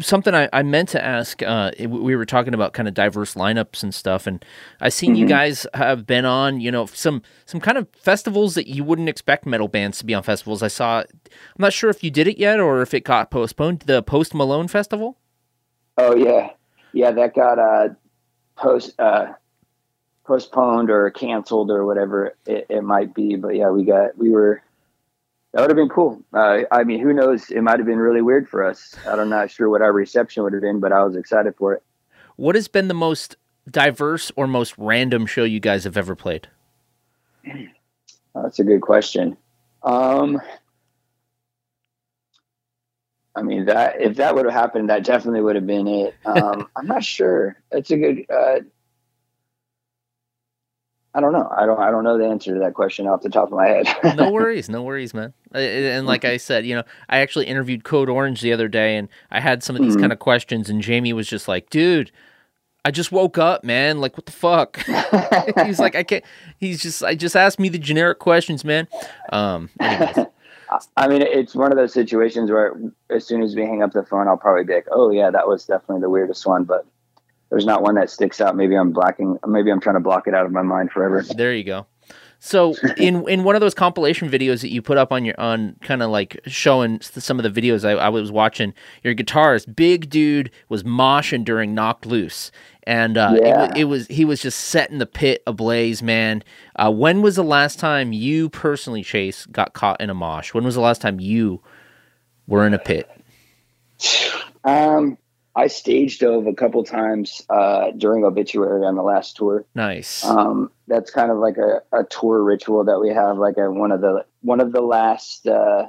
something 0.00 0.34
I, 0.34 0.48
I 0.52 0.62
meant 0.62 0.90
to 0.90 1.04
ask. 1.04 1.42
Uh, 1.42 1.70
we 1.78 2.14
were 2.16 2.26
talking 2.26 2.54
about 2.54 2.72
kind 2.72 2.88
of 2.88 2.94
diverse 2.94 3.34
lineups 3.34 3.82
and 3.82 3.94
stuff, 3.94 4.26
and 4.26 4.44
i've 4.80 4.92
seen 4.92 5.14
you 5.16 5.26
guys 5.26 5.66
have 5.74 6.06
been 6.06 6.24
on, 6.24 6.60
you 6.60 6.70
know, 6.70 6.86
some 6.86 7.22
some 7.46 7.60
kind 7.60 7.78
of 7.78 7.88
festivals 7.96 8.54
that 8.54 8.66
you 8.68 8.84
wouldn't 8.84 9.08
expect 9.08 9.46
metal 9.46 9.68
bands 9.68 9.98
to 9.98 10.06
be 10.06 10.14
on 10.14 10.22
festivals. 10.22 10.62
I 10.62 10.68
saw. 10.68 11.00
I'm 11.00 11.06
not 11.58 11.72
sure 11.72 11.90
if 11.90 12.04
you 12.04 12.10
did 12.10 12.28
it 12.28 12.38
yet 12.38 12.60
or 12.60 12.82
if 12.82 12.92
it 12.94 13.04
got 13.04 13.30
postponed. 13.30 13.80
The 13.80 14.02
Post 14.02 14.34
Malone 14.34 14.68
Festival. 14.68 15.16
oh 15.98 16.14
yeah 16.16 16.50
yeah 16.92 17.10
that 17.10 17.34
got 17.34 17.58
uh 17.58 17.88
post 18.56 18.98
uh 18.98 19.32
postponed 20.24 20.90
or 20.90 21.10
canceled 21.10 21.70
or 21.70 21.84
whatever 21.84 22.36
it, 22.46 22.66
it 22.70 22.82
might 22.82 23.14
be 23.14 23.36
but 23.36 23.54
yeah 23.56 23.68
we 23.70 23.84
got 23.84 24.16
we 24.16 24.30
were 24.30 24.62
that 25.52 25.60
would 25.60 25.70
have 25.70 25.76
been 25.76 25.88
cool 25.88 26.22
uh, 26.34 26.60
i 26.70 26.82
mean 26.84 27.00
who 27.00 27.12
knows 27.12 27.50
it 27.50 27.60
might 27.62 27.78
have 27.78 27.86
been 27.86 27.98
really 27.98 28.22
weird 28.22 28.48
for 28.48 28.64
us 28.64 28.94
i'm 29.06 29.28
not 29.28 29.50
sure 29.50 29.68
what 29.68 29.82
our 29.82 29.92
reception 29.92 30.42
would 30.42 30.52
have 30.52 30.62
been 30.62 30.80
but 30.80 30.92
i 30.92 31.02
was 31.04 31.16
excited 31.16 31.54
for 31.56 31.74
it 31.74 31.82
What 32.36 32.54
has 32.54 32.68
been 32.68 32.88
the 32.88 32.94
most 32.94 33.36
diverse 33.70 34.32
or 34.36 34.46
most 34.46 34.76
random 34.78 35.26
show 35.26 35.44
you 35.44 35.60
guys 35.60 35.84
have 35.84 35.96
ever 35.96 36.14
played? 36.14 36.48
That's 38.34 38.58
a 38.58 38.64
good 38.64 38.80
question. 38.80 39.36
Um, 39.82 40.40
I 43.34 43.42
mean 43.42 43.66
that 43.66 44.00
if 44.00 44.16
that 44.16 44.34
would 44.34 44.44
have 44.44 44.54
happened, 44.54 44.88
that 44.90 45.04
definitely 45.04 45.42
would 45.42 45.56
have 45.56 45.66
been 45.66 45.86
it. 45.86 46.14
Um, 46.24 46.68
I'm 46.76 46.86
not 46.86 47.04
sure. 47.04 47.56
That's 47.70 47.90
a 47.90 47.96
good. 47.96 48.26
Uh, 48.30 48.60
I 51.14 51.20
don't 51.20 51.32
know. 51.32 51.46
I 51.54 51.66
don't. 51.66 51.78
I 51.78 51.90
don't 51.90 52.04
know 52.04 52.16
the 52.16 52.26
answer 52.26 52.54
to 52.54 52.60
that 52.60 52.72
question 52.74 53.06
off 53.06 53.20
the 53.20 53.28
top 53.28 53.48
of 53.48 53.52
my 53.52 53.66
head. 53.68 53.86
no 54.16 54.30
worries, 54.32 54.70
no 54.70 54.82
worries, 54.82 55.12
man. 55.12 55.34
And 55.52 56.06
like 56.06 56.24
I 56.24 56.38
said, 56.38 56.64
you 56.64 56.74
know, 56.74 56.84
I 57.08 57.18
actually 57.18 57.46
interviewed 57.46 57.84
Code 57.84 58.08
Orange 58.08 58.40
the 58.40 58.52
other 58.52 58.66
day, 58.68 58.96
and 58.96 59.08
I 59.30 59.40
had 59.40 59.62
some 59.62 59.76
of 59.76 59.82
these 59.82 59.96
Mhm. 59.96 60.00
kind 60.00 60.12
of 60.12 60.18
questions, 60.20 60.70
and 60.70 60.80
Jamie 60.80 61.12
was 61.12 61.28
just 61.28 61.48
like, 61.48 61.68
"Dude, 61.68 62.10
I 62.86 62.90
just 62.90 63.12
woke 63.12 63.36
up, 63.36 63.62
man. 63.62 64.00
Like, 64.00 64.16
what 64.16 64.24
the 64.24 64.32
fuck?" 64.32 64.78
he's 65.66 65.78
like, 65.78 65.94
"I 65.94 66.02
can't." 66.02 66.24
He's 66.56 66.80
just, 66.80 67.04
I 67.04 67.14
just 67.14 67.36
asked 67.36 67.60
me 67.60 67.68
the 67.68 67.78
generic 67.78 68.18
questions, 68.18 68.64
man. 68.64 68.88
Um, 69.32 69.68
anyways, 69.80 70.16
I 70.96 71.08
mean, 71.08 71.20
it's 71.20 71.54
one 71.54 71.70
of 71.70 71.76
those 71.76 71.92
situations 71.92 72.50
where 72.50 72.74
as 73.10 73.26
soon 73.26 73.42
as 73.42 73.54
we 73.54 73.62
hang 73.62 73.82
up 73.82 73.92
the 73.92 74.02
phone, 74.02 74.28
I'll 74.28 74.38
probably 74.38 74.64
be 74.64 74.72
like, 74.76 74.86
"Oh 74.90 75.10
yeah, 75.10 75.30
that 75.30 75.46
was 75.46 75.66
definitely 75.66 76.00
the 76.00 76.08
weirdest 76.10 76.46
one," 76.46 76.64
but. 76.64 76.86
There's 77.52 77.66
not 77.66 77.82
one 77.82 77.94
that 77.96 78.08
sticks 78.08 78.40
out. 78.40 78.56
Maybe 78.56 78.74
I'm 78.74 78.92
blocking. 78.92 79.38
Maybe 79.46 79.70
I'm 79.70 79.78
trying 79.78 79.96
to 79.96 80.00
block 80.00 80.26
it 80.26 80.34
out 80.34 80.46
of 80.46 80.52
my 80.52 80.62
mind 80.62 80.90
forever. 80.90 81.22
there 81.36 81.52
you 81.54 81.64
go. 81.64 81.86
So 82.38 82.74
in 82.96 83.28
in 83.28 83.44
one 83.44 83.54
of 83.54 83.60
those 83.60 83.74
compilation 83.74 84.28
videos 84.30 84.62
that 84.62 84.72
you 84.72 84.80
put 84.80 84.96
up 84.96 85.12
on 85.12 85.24
your 85.26 85.38
on 85.38 85.76
kind 85.82 86.02
of 86.02 86.10
like 86.10 86.40
showing 86.46 87.00
some 87.02 87.38
of 87.38 87.42
the 87.54 87.60
videos 87.60 87.84
I, 87.86 87.92
I 87.92 88.08
was 88.08 88.32
watching, 88.32 88.72
your 89.04 89.14
guitarist, 89.14 89.76
big 89.76 90.08
dude, 90.08 90.50
was 90.70 90.82
moshing 90.82 91.44
during 91.44 91.74
Knocked 91.74 92.06
Loose, 92.06 92.50
and 92.84 93.18
uh, 93.18 93.34
it, 93.36 93.42
Yeah. 93.44 93.66
wa- 93.66 93.72
it 93.76 93.84
was 93.84 94.06
he 94.08 94.24
was 94.24 94.40
just 94.40 94.58
setting 94.58 94.96
the 94.96 95.06
pit 95.06 95.42
ablaze, 95.46 96.02
man. 96.02 96.42
Uh, 96.74 96.90
when 96.90 97.20
was 97.20 97.36
the 97.36 97.44
last 97.44 97.78
time 97.78 98.14
you 98.14 98.48
personally, 98.48 99.02
Chase, 99.04 99.44
got 99.46 99.74
caught 99.74 100.00
in 100.00 100.08
a 100.10 100.14
mosh? 100.14 100.54
When 100.54 100.64
was 100.64 100.74
the 100.74 100.80
last 100.80 101.02
time 101.02 101.20
you 101.20 101.60
were 102.48 102.66
in 102.66 102.72
a 102.74 102.78
pit? 102.78 103.08
Um, 104.64 105.18
I 105.54 105.66
stage 105.66 106.18
dove 106.18 106.46
a 106.46 106.54
couple 106.54 106.82
times 106.82 107.42
uh, 107.50 107.90
during 107.96 108.24
obituary 108.24 108.86
on 108.86 108.94
the 108.94 109.02
last 109.02 109.36
tour. 109.36 109.66
Nice. 109.74 110.24
Um, 110.24 110.70
that's 110.88 111.10
kind 111.10 111.30
of 111.30 111.38
like 111.38 111.58
a, 111.58 111.82
a 111.92 112.04
tour 112.04 112.42
ritual 112.42 112.84
that 112.84 112.98
we 112.98 113.10
have, 113.10 113.36
like 113.36 113.58
a, 113.58 113.70
one 113.70 113.92
of 113.92 114.00
the 114.00 114.24
one 114.40 114.60
of 114.60 114.72
the 114.72 114.80
last 114.80 115.46
uh, 115.46 115.88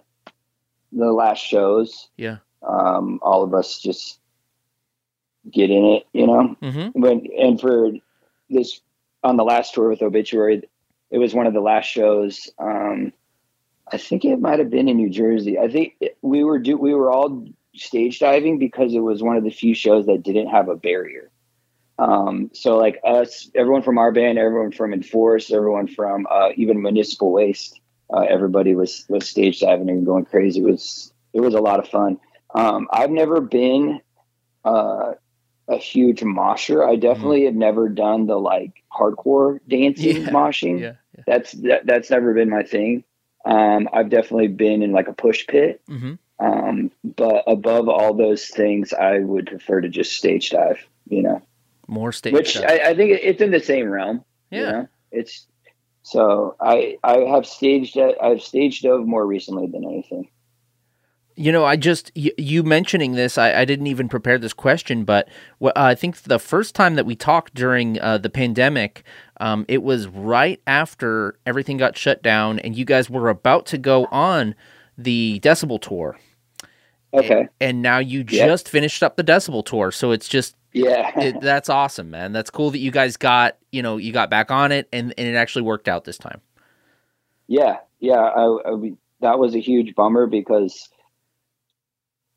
the 0.92 1.12
last 1.12 1.40
shows. 1.40 2.10
yeah. 2.18 2.38
Um, 2.68 3.20
all 3.22 3.44
of 3.44 3.54
us 3.54 3.80
just 3.80 4.20
get 5.52 5.70
in 5.70 5.84
it, 5.86 6.08
you 6.14 6.28
know. 6.28 6.56
Mm-hmm. 6.62 7.02
When 7.02 7.28
and 7.38 7.60
for 7.60 7.92
this 8.50 8.80
on 9.24 9.38
the 9.38 9.44
last 9.44 9.74
tour 9.74 9.90
with 9.90 10.02
obituary, 10.02 10.64
it 11.12 11.18
was 11.18 11.34
one 11.34 11.48
of 11.48 11.54
the 11.54 11.62
last 11.62 11.86
shows. 11.86 12.50
Um, 12.60 13.14
I 13.92 13.98
think 13.98 14.24
it 14.24 14.40
might 14.40 14.60
have 14.60 14.70
been 14.70 14.88
in 14.88 14.98
New 14.98 15.10
Jersey. 15.10 15.60
I 15.60 15.68
think 15.68 15.96
we 16.22 16.44
were 16.44 16.60
do 16.60 16.78
we 16.78 16.94
were 16.94 17.12
all 17.12 17.48
stage 17.76 18.20
diving 18.20 18.60
because 18.60 18.94
it 18.94 19.00
was 19.00 19.22
one 19.24 19.38
of 19.38 19.44
the 19.44 19.50
few 19.52 19.74
shows 19.74 20.06
that 20.06 20.24
didn't 20.24 20.48
have 20.48 20.70
a 20.70 20.76
barrier. 20.76 21.30
Um, 22.00 22.50
so 22.54 22.78
like 22.78 23.00
us, 23.04 23.50
everyone 23.56 23.84
from 23.84 23.98
our 23.98 24.12
band, 24.12 24.38
everyone 24.38 24.72
from 24.72 24.94
Enforced, 24.94 25.52
everyone 25.52 25.88
from 25.88 26.28
uh, 26.30 26.50
even 26.56 26.82
Municipal 26.82 27.32
Waste, 27.32 27.80
uh, 28.12 28.22
everybody 28.22 28.76
was 28.76 29.06
was 29.10 29.28
stage 29.30 29.60
diving 29.60 29.90
and 29.90 30.06
going 30.06 30.26
crazy. 30.26 30.60
It 30.62 30.66
was 30.66 31.14
it 31.34 31.42
was 31.42 31.54
a 31.54 31.62
lot 31.62 31.80
of 31.80 31.88
fun. 31.88 32.20
Um, 32.56 32.88
I've 32.92 33.12
never 33.12 33.42
been 33.42 34.02
uh, 34.66 35.14
a 35.68 35.78
huge 35.78 36.24
mosher. 36.24 36.84
I 36.84 36.96
definitely 36.96 37.46
have 37.46 37.56
never 37.56 37.90
done 37.90 38.28
the 38.28 38.38
like 38.38 38.84
hardcore 38.92 39.60
dancing 39.68 40.24
Yeah, 40.24 40.30
moshing 40.30 40.80
Yeah. 40.80 40.94
yeah. 41.18 41.24
that's 41.26 41.52
that, 41.54 41.86
that's 41.86 42.10
never 42.10 42.34
been 42.34 42.50
my 42.50 42.64
thing. 42.64 43.04
Um, 43.46 43.90
I've 43.92 44.10
definitely 44.10 44.48
been 44.48 44.82
in 44.82 44.92
like 44.94 45.08
a 45.08 45.14
push 45.14 45.46
pit, 45.48 45.82
Mm-hmm. 45.90 46.14
Um, 46.44 46.92
but 47.04 47.44
above 47.48 47.88
all 47.88 48.14
those 48.14 48.48
things, 48.48 48.92
I 48.94 49.20
would 49.20 49.48
prefer 49.48 49.82
to 49.82 49.90
just 49.90 50.14
stage 50.14 50.50
dive. 50.50 50.86
You 51.08 51.24
know, 51.24 51.42
More 51.88 52.12
stage. 52.12 52.34
which. 52.34 52.58
I, 52.58 52.90
I 52.90 52.96
think 52.96 53.12
it's 53.22 53.42
in 53.42 53.52
the 53.52 53.60
same 53.60 53.88
realm. 53.88 54.24
you 54.52 54.62
yeah. 54.62 54.72
know? 54.72 54.88
it's 55.14 55.48
so 56.02 56.56
I 56.60 56.98
I 57.04 57.20
have 57.20 57.46
staged 57.46 57.98
I've 57.98 58.42
staged 58.42 58.84
dove 58.84 59.08
more 59.08 59.26
recently 59.26 59.68
than 59.68 59.86
anything. 59.86 60.28
You 61.36 61.52
know, 61.52 61.66
I 61.66 61.78
just 61.78 62.12
you, 62.14 62.32
you 62.38 62.62
mentioning 62.62 63.14
this, 63.14 63.38
I, 63.38 63.62
I 63.62 63.66
didn't 63.66 63.88
even 63.88 64.08
prepare 64.08 64.38
this 64.38 64.54
question, 64.54 65.04
but 65.04 65.30
uh, 65.62 65.72
I 65.76 65.96
think 65.96 66.22
the 66.24 66.38
first 66.38 66.76
time 66.76 66.96
that 66.96 67.06
we 67.06 67.16
talked 67.16 67.56
during 67.56 68.00
uh, 68.00 68.20
the 68.20 68.30
pandemic, 68.30 69.04
um, 69.40 69.66
it 69.68 69.82
was 69.82 70.08
right 70.08 70.62
after 70.68 71.40
everything 71.46 71.78
got 71.78 71.98
shut 71.98 72.22
down, 72.22 72.60
and 72.60 72.78
you 72.78 72.86
guys 72.86 73.10
were 73.10 73.30
about 73.30 73.66
to 73.68 73.78
go 73.80 74.06
on 74.12 74.54
the 74.96 75.40
Decibel 75.42 75.82
tour, 75.82 76.20
Okay, 77.14 77.48
and 77.62 77.82
now 77.82 78.00
you 78.00 78.20
Yeah. 78.28 78.48
just 78.48 78.68
finished 78.70 79.04
up 79.04 79.16
the 79.16 79.24
Decibel 79.24 79.66
tour. 79.66 79.92
So 79.92 80.12
it's 80.12 80.28
just 80.28 80.56
yeah, 80.74 81.12
it, 81.20 81.42
that's 81.42 81.70
awesome, 81.70 82.10
man. 82.10 82.32
That's 82.34 82.50
cool 82.50 82.72
that 82.72 82.80
you 82.80 82.92
guys 82.92 83.18
got 83.18 83.58
you 83.72 83.82
know 83.82 83.98
you 83.98 84.12
got 84.12 84.30
back 84.30 84.50
on 84.52 84.72
it, 84.72 84.88
and 84.92 85.14
and 85.18 85.28
it 85.28 85.36
actually 85.36 85.62
worked 85.64 85.88
out 85.88 86.06
this 86.06 86.18
time. 86.18 86.42
Yeah, 87.48 87.78
yeah. 88.00 88.16
I, 88.16 88.44
I, 88.66 88.72
we- 88.72 88.98
that 89.22 89.40
was 89.40 89.56
a 89.56 89.60
huge 89.60 89.96
bummer 89.96 90.28
because 90.28 90.90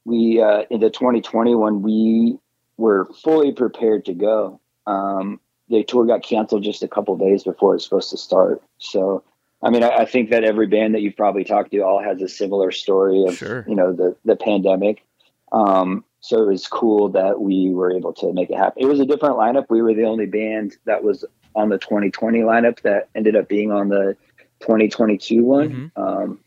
we 0.04 0.40
uh, 0.40 0.62
in 0.71 0.80
the 0.80 0.90
2020 0.90 1.54
when 1.54 1.83
we 1.83 2.38
were 2.76 3.06
fully 3.25 3.52
prepared 3.52 4.04
to 4.04 4.14
go, 4.14 4.61
um, 4.87 5.40
the 5.68 5.83
tour 5.83 6.06
got 6.06 6.23
canceled 6.23 6.62
just 6.62 6.83
a 6.83 6.88
couple 6.88 7.16
days 7.16 7.42
before 7.45 7.75
it's 7.75 7.85
supposed 7.85 8.11
to 8.11 8.16
start. 8.16 8.62
So, 8.78 9.25
I 9.67 9.71
mean, 9.71 9.83
I, 9.83 9.89
I 9.89 10.05
think 10.05 10.31
that 10.31 10.45
every 10.45 10.67
band 10.67 10.95
that 10.95 11.03
you've 11.03 11.17
probably 11.17 11.45
talked 11.45 11.73
to 11.73 11.81
all 11.81 12.03
has 12.03 12.23
a 12.23 12.29
similar 12.29 12.71
story 12.71 13.25
of 13.27 13.37
Sure. 13.37 13.65
you 13.69 13.75
know 13.75 13.93
the 13.93 14.17
the 14.25 14.37
pandemic. 14.37 15.05
Um, 15.53 16.05
so 16.21 16.43
it 16.43 16.47
was 16.47 16.67
cool 16.67 17.09
that 17.11 17.41
we 17.41 17.71
were 17.71 17.93
able 17.93 18.13
to 18.15 18.33
make 18.33 18.51
it 18.51 18.57
happen. 18.57 18.83
It 18.83 18.87
was 18.87 18.99
a 19.01 19.07
different 19.07 19.37
lineup. 19.37 19.67
We 19.71 19.81
were 19.83 19.95
the 19.95 20.05
only 20.05 20.27
band 20.27 20.77
that 20.85 21.05
was 21.05 21.25
on 21.55 21.69
the 21.69 21.79
2020 21.79 22.41
lineup 22.41 22.81
that 22.83 23.09
ended 23.15 23.37
up 23.37 23.49
being 23.49 23.71
on 23.71 23.89
the 23.89 24.17
2022 24.61 25.43
one. 25.45 25.93
Um, 25.97 26.41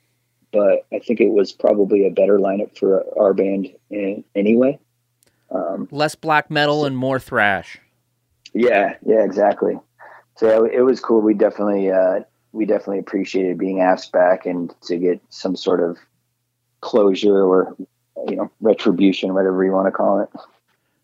but 0.52 0.86
I 0.92 1.00
think 1.00 1.22
it 1.22 1.30
was 1.30 1.52
probably 1.54 2.06
a 2.08 2.12
better 2.12 2.40
lineup 2.40 2.78
for 2.78 3.06
our 3.20 3.34
band 3.34 3.70
in, 3.90 4.24
anyway. 4.36 4.80
Um, 5.52 5.88
Less 5.92 6.16
black 6.16 6.52
metal 6.52 6.86
and 6.86 6.98
more 6.98 7.20
thrash. 7.20 7.80
yeah, 8.54 8.96
yeah, 9.06 9.24
exactly. 9.24 9.80
So 10.36 10.66
it, 10.66 10.74
it 10.74 10.82
was 10.82 11.00
cool. 11.00 11.22
We 11.22 11.34
definitely, 11.36 11.92
uh, 11.92 12.22
we 12.52 12.66
definitely 12.66 13.00
appreciated 13.00 13.58
being 13.58 13.82
asked 13.82 14.12
back 14.12 14.46
and 14.46 14.74
to 14.82 14.98
get 14.98 15.22
some 15.30 15.56
sort 15.56 15.82
of 15.82 15.98
closure 16.82 17.44
or 17.44 17.76
you 18.28 18.36
know 18.36 18.52
retribution, 18.62 19.34
whatever 19.34 19.64
you 19.64 19.72
want 19.72 19.88
to 19.88 19.92
call 19.92 20.22
it. 20.22 20.30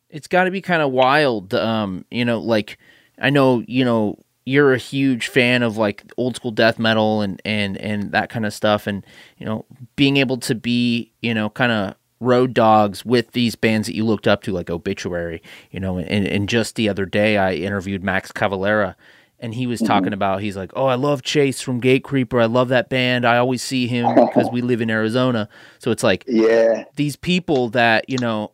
It's 0.10 0.28
got 0.28 0.46
to 0.46 0.52
be 0.52 0.62
kind 0.62 0.82
of 0.82 0.92
wild. 0.92 1.54
Um, 1.54 2.06
you 2.10 2.26
know, 2.26 2.40
like 2.40 2.78
I 3.20 3.30
know, 3.30 3.64
you 3.68 3.86
know, 3.86 4.20
you're 4.46 4.74
a 4.74 4.78
huge 4.78 5.28
fan 5.28 5.64
of 5.64 5.78
like 5.78 6.04
old 6.18 6.36
school 6.36 6.52
death 6.52 6.80
metal 6.80 7.22
and 7.22 7.42
and 7.46 7.78
and 7.78 8.12
that 8.12 8.30
kind 8.30 8.46
of 8.46 8.54
stuff, 8.54 8.88
and 8.88 9.06
you 9.38 9.46
know, 9.46 9.66
being 9.96 10.18
able 10.18 10.38
to 10.38 10.56
be, 10.56 11.12
you 11.22 11.34
know, 11.34 11.50
kind 11.50 11.72
of 11.72 11.96
road 12.20 12.54
dogs 12.54 13.04
with 13.04 13.32
these 13.32 13.56
bands 13.56 13.88
that 13.88 13.96
you 13.96 14.06
looked 14.06 14.28
up 14.28 14.42
to, 14.44 14.52
like 14.52 14.70
Obituary, 14.70 15.42
you 15.72 15.80
know, 15.80 15.98
and 15.98 16.28
and 16.28 16.50
just 16.50 16.76
the 16.76 16.90
other 16.90 17.06
day 17.06 17.38
I 17.38 17.54
interviewed 17.54 18.04
Max 18.04 18.32
Cavalera. 18.32 18.96
And 19.40 19.54
he 19.54 19.68
was 19.68 19.82
talking 19.82 20.14
about, 20.14 20.42
he's 20.42 20.56
like, 20.56 20.72
Oh, 20.76 20.86
I 20.86 20.96
love 20.96 21.22
Chase 21.22 21.62
from 21.62 21.82
Gatecreeper. 21.82 22.42
I 22.42 22.46
love 22.46 22.70
that 22.70 22.90
band. 22.90 23.26
I 23.26 23.38
always 23.38 23.62
see 23.62 23.86
him 23.86 24.16
because 24.28 24.50
we 24.50 24.62
live 24.62 24.82
in 24.82 24.90
Arizona. 24.90 25.50
So 25.80 25.92
it's 25.92 26.04
like, 26.04 26.24
Yeah, 26.28 26.86
these 26.96 27.16
people 27.16 27.70
that 27.70 28.10
you 28.10 28.18
know 28.18 28.52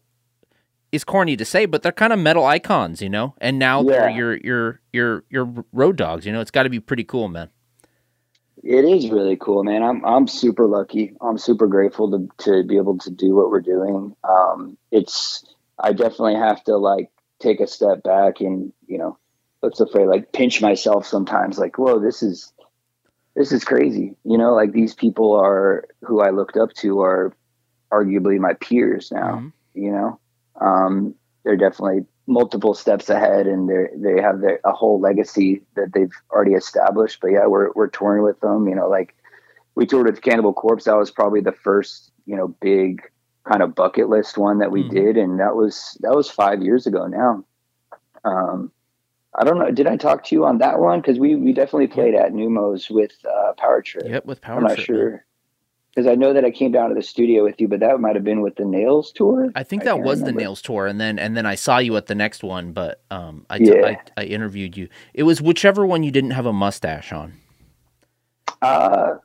is 0.92 1.04
corny 1.04 1.38
to 1.38 1.46
say, 1.46 1.66
but 1.66 1.84
they're 1.84 1.92
kind 1.92 2.12
of 2.12 2.20
metal 2.20 2.46
icons, 2.46 3.02
you 3.02 3.10
know. 3.10 3.36
And 3.40 3.58
now 3.60 3.84
they're 3.84 4.10
your 4.10 4.38
your 4.38 4.82
your 4.92 5.24
your 5.30 5.66
road 5.72 5.96
dogs. 5.96 6.26
You 6.26 6.34
know, 6.34 6.42
it's 6.42 6.52
got 6.52 6.64
to 6.64 6.70
be 6.70 6.80
pretty 6.80 7.04
cool, 7.04 7.28
man. 7.28 7.50
It 8.64 8.86
is 8.86 9.10
really 9.10 9.38
cool, 9.38 9.64
man. 9.64 9.82
I'm 9.82 10.06
I'm 10.06 10.28
super 10.28 10.68
lucky. 10.68 11.14
I'm 11.22 11.38
super 11.38 11.68
grateful 11.68 12.12
to 12.12 12.28
to 12.46 12.64
be 12.64 12.78
able 12.78 12.98
to 13.00 13.10
do 13.10 13.36
what 13.36 13.50
we're 13.50 13.62
doing. 13.62 14.16
Um, 14.24 14.78
it's 14.92 15.44
I 15.80 15.94
definitely 15.94 16.36
have 16.36 16.64
to 16.66 16.78
like 16.78 17.10
take 17.40 17.60
a 17.60 17.68
step 17.68 18.04
back 18.04 18.40
and 18.40 18.72
you 18.86 18.98
know, 18.98 19.18
let's 19.62 19.80
afraid 19.80 20.08
like 20.08 20.32
pinch 20.32 20.62
myself 20.62 21.06
sometimes. 21.06 21.58
Like, 21.58 21.78
whoa, 21.78 22.00
this 22.00 22.24
is 22.24 22.54
this 23.36 23.52
is 23.52 23.64
crazy. 23.64 24.16
You 24.24 24.38
know, 24.38 24.54
like 24.54 24.72
these 24.72 24.94
people 24.94 25.34
are 25.34 25.86
who 26.04 26.22
I 26.22 26.32
looked 26.32 26.58
up 26.58 26.74
to 26.76 27.02
are 27.02 27.34
arguably 27.92 28.40
my 28.40 28.54
peers 28.54 29.12
now. 29.12 29.36
Mhm. 29.36 29.54
You 29.74 29.92
know, 29.92 30.20
um, 30.60 31.16
they're 31.44 31.58
definitely 31.58 32.06
multiple 32.28 32.74
steps 32.74 33.10
ahead, 33.10 33.48
and 33.48 33.70
they 33.70 33.88
they 33.96 34.22
have 34.22 34.42
their, 34.42 34.60
a 34.66 34.72
whole 34.72 35.00
legacy 35.00 35.62
that 35.76 35.94
they've 35.94 36.14
already 36.32 36.54
established. 36.54 37.20
But 37.22 37.32
yeah, 37.32 37.48
we're 37.48 37.72
we're 37.74 37.88
touring 37.88 38.24
with 38.24 38.40
them. 38.42 38.68
You 38.68 38.76
know, 38.76 38.90
like 38.90 39.16
we 39.76 39.86
toured 39.86 40.08
with 40.08 40.22
Cannibal 40.22 40.54
Corpse. 40.54 40.86
That 40.86 40.98
was 40.98 41.12
probably 41.12 41.42
the 41.42 41.52
first 41.52 42.12
you 42.26 42.36
know 42.36 42.50
big 42.62 43.02
kind 43.44 43.64
of 43.64 43.74
bucket 43.74 44.08
list 44.10 44.38
one 44.38 44.60
that 44.60 44.72
we 44.72 44.84
Mhm. 44.84 44.90
did, 44.90 45.18
and 45.18 45.40
that 45.40 45.56
was 45.56 45.98
that 46.02 46.16
was 46.16 46.30
five 46.30 46.62
years 46.62 46.86
ago 46.86 47.08
now. 47.08 47.44
Um, 48.24 48.72
I 49.38 49.44
don't 49.44 49.60
know. 49.60 49.72
Did 49.72 49.88
I 49.88 49.96
talk 49.98 50.26
to 50.26 50.36
you 50.36 50.46
on 50.46 50.58
that 50.60 50.80
one? 50.80 51.02
Because 51.02 51.20
we 51.20 51.36
we 51.36 51.54
definitely 51.54 51.88
played 51.88 52.16
at 52.16 52.34
Numos 52.34 52.90
with 52.90 53.14
uh, 53.26 53.54
Power 53.58 53.82
Trip. 53.82 54.06
Yep, 54.08 54.26
with 54.26 54.42
Power 54.42 54.58
I'm 54.58 54.64
not 54.64 54.76
Trip, 54.76 54.86
sure 54.86 55.26
because 55.94 56.08
I 56.10 56.16
know 56.16 56.34
that 56.34 56.46
I 56.46 56.52
came 56.52 56.72
down 56.72 56.90
to 56.90 56.96
the 56.96 57.02
studio 57.02 57.44
with 57.44 57.60
you, 57.60 57.68
but 57.68 57.82
that 57.82 58.00
might 58.00 58.16
have 58.16 58.24
been 58.24 58.42
with 58.42 58.56
the 58.56 58.64
Nails 58.64 59.12
tour. 59.12 59.52
I 59.56 59.64
think 59.64 59.84
that 59.84 60.00
was 60.00 60.22
the. 60.22 60.32
Nails 60.32 60.62
tour, 60.62 60.88
and 60.88 61.00
then 61.00 61.20
and 61.20 61.36
then 61.36 61.46
I 61.46 61.56
saw 61.56 61.80
you 61.80 61.98
at 61.98 62.08
the 62.08 62.16
next 62.16 62.44
one, 62.44 62.72
but 62.72 63.02
um, 63.12 63.46
I, 63.50 63.58
Yeah. 63.58 63.98
I 64.18 64.22
I 64.22 64.24
interviewed 64.24 64.78
you. 64.78 64.88
It 65.14 65.24
was 65.24 65.42
whichever 65.42 65.86
one 65.86 66.04
you 66.04 66.12
didn't 66.12 66.32
have 66.32 66.46
a 66.46 66.54
mustache 66.54 67.12
on. 67.12 67.34
Uh, 68.62 69.16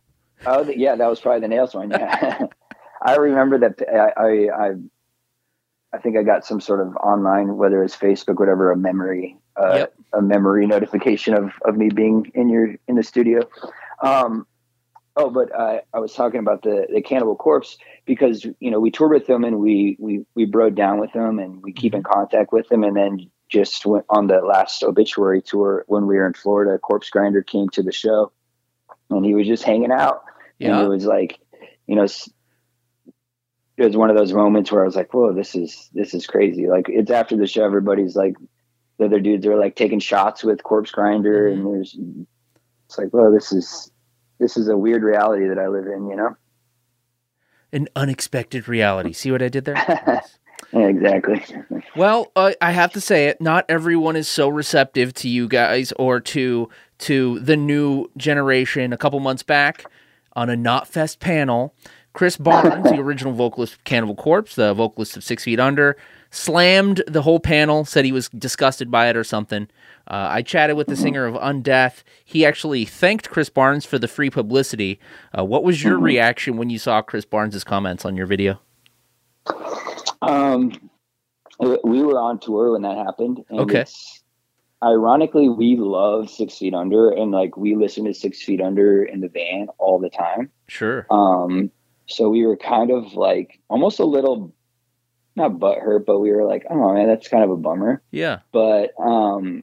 oh, 0.45 0.65
the- 0.65 0.77
yeah, 0.77 0.97
that 0.97 1.07
was 1.07 1.21
probably 1.21 1.41
the 1.41 1.49
nails 1.49 1.75
one. 1.75 1.91
Yeah, 1.91 2.47
I 3.03 3.17
remember 3.17 3.59
that. 3.59 3.81
I, 3.89 4.21
I, 4.21 4.67
I, 4.67 4.75
I 5.97 6.01
think 6.01 6.17
I 6.17 6.23
got 6.23 6.45
some 6.45 6.61
sort 6.61 6.81
of 6.81 6.95
online, 6.97 7.57
whether 7.57 7.83
it's 7.83 7.97
Facebook, 7.97 8.39
whatever, 8.39 8.71
a 8.71 8.77
memory, 8.77 9.37
uh, 9.57 9.75
Yep. 9.77 9.95
a 10.15 10.23
memory 10.23 10.67
notification 10.67 11.35
of 11.35 11.53
of 11.65 11.77
me 11.77 11.89
being 11.89 12.31
in 12.35 12.49
your 12.49 12.75
in 12.87 12.97
the 12.97 13.03
studio. 13.03 13.41
Um, 14.03 14.47
oh, 15.17 15.31
but 15.31 15.55
I, 15.59 15.83
I 15.95 15.99
was 16.01 16.13
talking 16.13 16.41
about 16.41 16.63
the 16.63 16.87
the 16.93 17.01
Cannibal 17.01 17.37
Corpse 17.37 17.79
because 18.05 18.45
you 18.61 18.71
know 18.71 18.79
we 18.81 18.91
toured 18.91 19.13
with 19.13 19.27
them 19.27 19.45
and 19.45 19.59
we 19.59 19.97
we 19.99 20.27
we 20.35 20.45
broke 20.45 20.75
down 20.75 21.01
with 21.01 21.13
them 21.13 21.39
and 21.39 21.63
we 21.63 21.73
keep 21.73 21.95
in 21.95 22.03
contact 22.03 22.53
with 22.53 22.69
them 22.69 22.85
and 22.85 22.97
then 22.97 23.31
just 23.49 23.87
went 23.87 24.05
on 24.11 24.27
the 24.27 24.41
last 24.41 24.83
obituary 24.83 25.41
tour 25.41 25.85
when 25.87 26.07
we 26.07 26.17
were 26.17 26.27
in 26.27 26.35
Florida. 26.35 26.79
Corpsegrinder 26.83 27.47
came 27.47 27.69
to 27.71 27.83
the 27.83 27.93
show 27.93 28.33
and 29.09 29.25
he 29.25 29.35
was 29.35 29.47
just 29.47 29.63
hanging 29.63 29.93
out. 29.93 30.25
And 30.61 30.71
Yeah. 30.71 30.83
it 30.85 30.89
was 30.89 31.07
like, 31.07 31.39
you 31.87 31.95
know, 31.95 32.07
it 33.77 33.85
was 33.85 33.97
one 33.97 34.11
of 34.11 34.17
those 34.17 34.33
moments 34.33 34.73
where 34.73 34.83
I 34.83 34.87
was 34.87 34.97
like, 34.97 35.13
whoa, 35.13 35.33
this 35.33 35.55
is, 35.55 35.91
this 35.93 36.15
is 36.15 36.27
crazy. 36.27 36.67
Like 36.69 36.87
it's 36.89 37.11
after 37.11 37.37
the 37.37 37.47
show, 37.47 37.65
everybody's 37.65 38.17
like, 38.17 38.35
the 38.99 39.05
other 39.05 39.21
dudes 39.21 39.47
are 39.47 39.57
like 39.57 39.77
taking 39.77 40.01
shots 40.01 40.43
with 40.43 40.63
Corpsegrinder. 40.63 41.53
And 41.53 41.67
there's, 41.67 41.97
it's 42.87 42.99
like, 42.99 43.13
well, 43.13 43.31
this 43.31 43.53
is, 43.53 43.91
this 44.39 44.57
is 44.57 44.69
a 44.69 44.77
weird 44.77 45.03
reality 45.03 45.49
that 45.49 45.59
I 45.59 45.69
live 45.69 45.87
in, 45.87 46.09
you 46.09 46.17
know? 46.17 46.37
An 47.73 47.89
unexpected 47.95 48.69
reality. 48.69 49.13
See 49.13 49.31
what 49.31 49.43
I 49.43 49.49
did 49.49 49.67
there? 49.67 50.23
Yeah, 50.73 50.89
exactly. 50.89 51.43
Well, 51.95 52.33
uh, 52.35 52.53
I 52.61 52.73
have 52.73 52.93
to 52.95 53.01
say 53.01 53.29
it. 53.29 53.41
Not 53.41 53.65
everyone 53.69 54.17
is 54.17 54.27
so 54.27 54.49
receptive 54.49 55.15
to 55.15 55.29
you 55.29 55.49
guys 55.49 55.93
or 55.93 56.19
to 56.21 56.69
to 56.99 57.39
the 57.39 57.57
new 57.57 58.11
generation. 58.17 58.93
A 58.93 58.97
couple 58.97 59.21
months 59.21 59.43
back, 59.43 59.85
on 60.35 60.51
a 60.51 60.57
Knotfest 60.57 61.19
panel, 61.19 61.75
Chris 62.17 62.39
Barnes, 62.39 62.91
the 62.91 62.99
original 62.99 63.35
vocalist 63.35 63.75
of 63.75 63.85
Cannibal 63.85 64.15
Corpse, 64.15 64.55
the 64.55 64.73
vocalist 64.73 65.19
of 65.19 65.23
Six 65.23 65.45
Feet 65.45 65.61
Under, 65.61 65.99
slammed 66.31 67.03
the 67.07 67.21
whole 67.21 67.39
panel. 67.39 67.85
Said 67.85 68.07
he 68.07 68.13
was 68.13 68.31
disgusted 68.31 68.91
by 68.91 69.11
it 69.11 69.19
or 69.19 69.23
something. 69.23 69.69
Uh, 70.09 70.29
I 70.31 70.41
chatted 70.41 70.79
with 70.79 70.87
the 70.87 70.97
singer 70.97 71.27
of 71.27 71.35
Undeath. 71.35 72.05
He 72.25 72.47
actually 72.47 72.87
thanked 72.87 73.29
Chris 73.29 73.51
Barnes 73.51 73.85
for 73.85 73.99
the 73.99 74.09
free 74.09 74.31
publicity. 74.31 74.99
Uh, 75.39 75.45
what 75.45 75.63
was 75.63 75.85
your 75.85 75.99
reaction 75.99 76.57
when 76.57 76.71
you 76.71 76.79
saw 76.79 77.03
Chris 77.03 77.27
Barnes' 77.27 77.63
comments 77.65 78.07
on 78.07 78.17
your 78.17 78.27
video? 78.27 78.61
Um, 80.23 80.73
we 81.61 82.03
were 82.03 82.19
on 82.19 82.39
tour 82.39 82.73
when 82.73 82.81
that 82.83 82.97
happened. 82.97 83.45
And 83.51 83.61
Okay. 83.61 83.85
ironically, 84.83 85.51
we 85.51 85.77
love 85.77 86.31
Six 86.31 86.57
Feet 86.57 86.73
Under, 86.73 87.11
and 87.11 87.31
like 87.31 87.59
we 87.59 87.77
listen 87.77 88.07
to 88.07 88.15
Six 88.15 88.43
Feet 88.43 88.63
Under 88.63 89.05
in 89.05 89.21
the 89.21 89.29
van 89.29 89.69
all 89.77 89.99
the 89.99 90.09
time. 90.11 90.51
Sure. 90.69 91.07
Um, 91.11 91.71
so 92.07 92.29
we 92.29 92.47
were 92.47 92.57
kind 92.57 92.91
of 92.91 93.15
like 93.15 93.61
almost 93.69 93.99
a 93.99 94.05
little, 94.05 94.55
not 95.35 95.53
butthurt, 95.53 96.07
but 96.07 96.21
we 96.21 96.31
were 96.33 96.45
like, 96.45 96.65
oh 96.71 96.95
man, 96.95 97.09
that's 97.09 97.29
kind 97.29 97.45
of 97.45 97.51
a 97.51 97.57
bummer. 97.57 98.03
Yeah. 98.11 98.41
But 98.53 98.93
um, 98.99 99.63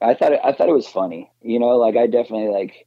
I 0.00 0.14
thought 0.14 0.32
it, 0.32 0.40
I 0.44 0.52
thought 0.52 0.68
it 0.68 0.74
was 0.74 0.86
funny. 0.88 1.30
You 1.42 1.58
know, 1.58 1.76
like 1.76 1.96
I 1.96 2.06
definitely 2.06 2.48
like 2.48 2.86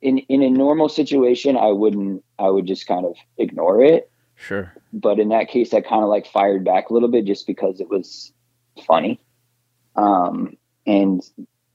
in 0.00 0.18
in 0.18 0.42
a 0.42 0.50
normal 0.50 0.88
situation, 0.88 1.56
I 1.56 1.68
wouldn't. 1.72 2.24
I 2.38 2.48
would 2.50 2.66
just 2.66 2.86
kind 2.86 3.04
of 3.04 3.16
ignore 3.36 3.82
it 3.82 4.10
Sure. 4.38 4.72
but 4.92 5.18
in 5.18 5.30
that 5.30 5.48
case, 5.48 5.74
I 5.74 5.80
kind 5.80 6.04
of 6.04 6.08
like 6.08 6.26
fired 6.26 6.64
back 6.64 6.90
a 6.90 6.94
little 6.94 7.08
bit 7.08 7.24
just 7.24 7.46
because 7.46 7.80
it 7.80 7.88
was 7.88 8.32
funny. 8.86 9.20
Um, 9.96 10.56
and 10.86 11.20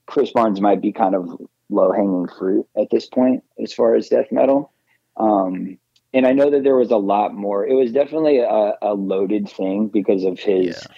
Chris 0.06 0.30
Barnes 0.30 0.60
might 0.62 0.80
be 0.80 0.90
kind 0.90 1.14
of 1.14 1.28
low 1.68 1.92
hanging 1.92 2.26
fruit 2.38 2.66
at 2.76 2.88
this 2.90 3.06
point 3.06 3.44
as 3.62 3.72
far 3.74 3.94
as 3.94 4.08
death 4.08 4.32
metal. 4.32 4.72
Um, 5.18 5.78
and 6.14 6.26
I 6.26 6.32
know 6.32 6.48
that 6.50 6.62
there 6.62 6.76
was 6.76 6.90
a 6.90 6.96
lot 6.96 7.34
more. 7.34 7.66
It 7.66 7.74
was 7.74 7.92
definitely 7.92 8.38
a, 8.38 8.74
a 8.80 8.94
loaded 8.94 9.48
thing 9.50 9.88
because 9.88 10.24
of 10.24 10.38
his, 10.38 10.66
Yeah. 10.66 10.94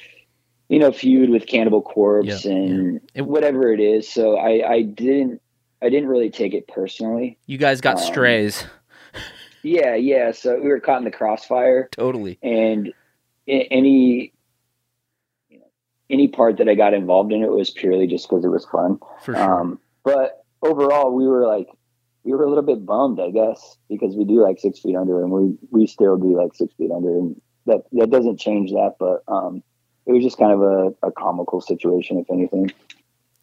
you 0.69 0.79
know, 0.79 0.93
feud 0.93 1.31
with 1.31 1.47
Cannibal 1.47 1.83
Corpse 1.83 2.45
Yeah, 2.45 2.53
and 2.53 3.01
It- 3.15 3.23
whatever 3.27 3.73
it 3.73 3.81
is. 3.81 4.09
So 4.09 4.37
I, 4.37 4.71
I 4.71 4.83
didn't, 4.83 5.41
I 5.83 5.89
didn't 5.89 6.09
really 6.09 6.31
take 6.31 6.55
it 6.55 6.69
personally. 6.69 7.39
You 7.47 7.59
guys 7.59 7.81
got 7.81 7.97
Um, 7.97 8.03
strays. 8.05 8.65
Yeah, 9.63 9.95
yeah. 9.97 10.31
So 10.31 10.61
we 10.61 10.69
were 10.69 10.79
caught 10.81 10.99
in 10.99 11.05
the 11.05 11.11
crossfire. 11.11 11.89
Totally. 11.93 12.39
and 12.43 12.93
any 13.49 14.33
you 15.49 15.59
know, 15.59 15.65
any 16.11 16.29
part 16.29 16.59
that 16.59 16.69
I 16.69 16.75
got 16.75 16.95
involved 16.95 17.33
in 17.33 17.43
it 17.43 17.51
was 17.51 17.71
purely 17.71 18.07
just 18.07 18.29
because 18.29 18.45
it 18.45 18.49
was 18.49 18.65
fun. 18.67 18.99
For 19.23 19.35
sure. 19.35 19.61
Um, 19.61 19.81
but 20.05 20.45
overall, 20.63 21.13
we 21.15 21.27
were 21.27 21.47
like 21.47 21.69
we 22.27 22.33
were 22.33 22.45
a 22.45 22.49
little 22.49 22.65
bit 22.65 22.85
bummed, 22.85 23.21
I 23.21 23.31
guess, 23.31 23.79
because 23.89 24.17
we 24.17 24.25
do 24.25 24.43
like 24.43 24.59
Six 24.59 24.81
Feet 24.81 24.97
Under, 24.97 25.23
and 25.23 25.31
we 25.31 25.57
we 25.71 25.87
still 25.87 26.17
do 26.17 26.37
like 26.37 26.55
Six 26.55 26.75
Feet 26.75 26.91
Under, 26.91 27.11
and 27.11 27.41
that 27.67 27.83
that 27.93 28.11
doesn't 28.11 28.39
change 28.39 28.73
that. 28.73 28.97
But 28.99 29.23
um, 29.33 29.63
it 30.07 30.13
was 30.13 30.25
just 30.25 30.39
kind 30.39 30.53
of 30.53 30.63
a, 30.63 31.07
a 31.07 31.13
comical 31.13 31.61
situation, 31.61 32.19
if 32.19 32.27
anything. 32.31 32.73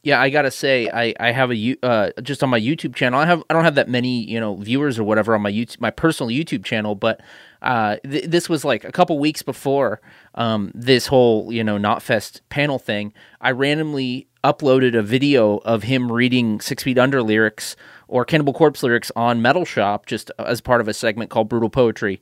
yeah, 0.03 0.21
I 0.21 0.29
gotta 0.29 0.51
say, 0.51 0.89
I 0.93 1.13
I 1.17 1.31
have 1.31 1.51
a 1.51 1.77
uh 1.81 2.11
just 2.21 2.43
on 2.43 2.49
my 2.49 2.59
YouTube 2.59 2.93
channel. 2.93 3.19
I 3.19 3.25
have 3.25 3.41
I 3.49 3.53
don't 3.53 3.63
have 3.63 3.75
that 3.75 3.87
many 3.87 4.23
you 4.29 4.39
know 4.39 4.55
viewers 4.57 4.99
or 4.99 5.05
whatever 5.05 5.33
on 5.33 5.41
my 5.41 5.51
YouTube 5.51 5.79
my 5.79 5.91
personal 5.91 6.29
YouTube 6.29 6.65
channel, 6.65 6.93
but 6.93 7.21
uh 7.61 7.95
th- 8.03 8.25
this 8.25 8.49
was 8.49 8.65
like 8.65 8.83
a 8.83 8.91
couple 8.91 9.17
weeks 9.17 9.41
before 9.41 10.01
um 10.35 10.71
this 10.75 11.07
whole 11.07 11.53
you 11.53 11.63
know 11.63 11.77
Knotfest 11.77 12.41
panel 12.49 12.79
thing. 12.79 13.13
I 13.39 13.51
randomly 13.51 14.27
uploaded 14.43 14.97
a 14.97 15.01
video 15.01 15.57
of 15.59 15.83
him 15.83 16.11
reading 16.11 16.59
Six 16.59 16.83
Feet 16.83 16.97
Under 16.97 17.21
lyrics 17.23 17.75
or 18.07 18.25
Cannibal 18.25 18.53
Corpse 18.53 18.83
lyrics 18.83 19.11
on 19.15 19.41
Metal 19.41 19.65
Shop 19.65 20.05
just 20.05 20.31
as 20.39 20.61
part 20.61 20.81
of 20.81 20.87
a 20.87 20.93
segment 20.93 21.29
called 21.29 21.49
Brutal 21.49 21.69
Poetry. 21.69 22.21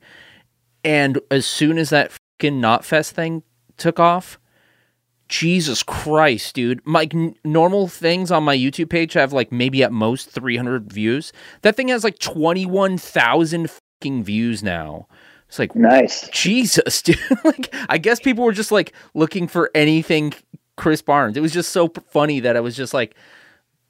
And 0.84 1.18
as 1.30 1.46
soon 1.46 1.78
as 1.78 1.90
that 1.90 2.12
fucking 2.12 2.60
Knotfest 2.60 3.10
thing 3.12 3.42
took 3.76 4.00
off, 4.00 4.38
Jesus 5.28 5.82
Christ, 5.82 6.54
dude. 6.54 6.80
My 6.86 7.08
n- 7.12 7.34
normal 7.44 7.88
things 7.88 8.30
on 8.30 8.42
my 8.44 8.56
YouTube 8.56 8.90
page 8.90 9.14
have 9.14 9.32
like 9.32 9.50
maybe 9.50 9.82
at 9.82 9.92
most 9.92 10.30
300 10.30 10.92
views. 10.92 11.32
That 11.62 11.74
thing 11.76 11.88
has 11.88 12.04
like 12.04 12.18
21,000 12.18 13.70
fucking 13.70 14.24
views 14.24 14.62
now. 14.62 15.06
It's 15.48 15.58
like 15.58 15.74
Nice. 15.74 16.28
Jesus, 16.28 17.00
dude. 17.02 17.18
like 17.44 17.74
I 17.88 17.98
guess 17.98 18.20
people 18.20 18.44
were 18.44 18.52
just 18.52 18.72
like 18.72 18.92
looking 19.14 19.48
for 19.48 19.70
anything 19.74 20.34
Chris 20.76 21.02
Barnes. 21.02 21.36
It 21.36 21.40
was 21.40 21.52
just 21.52 21.70
so 21.70 21.88
funny 22.10 22.40
that 22.40 22.56
I 22.56 22.60
was 22.60 22.76
just 22.76 22.94
like 22.94 23.14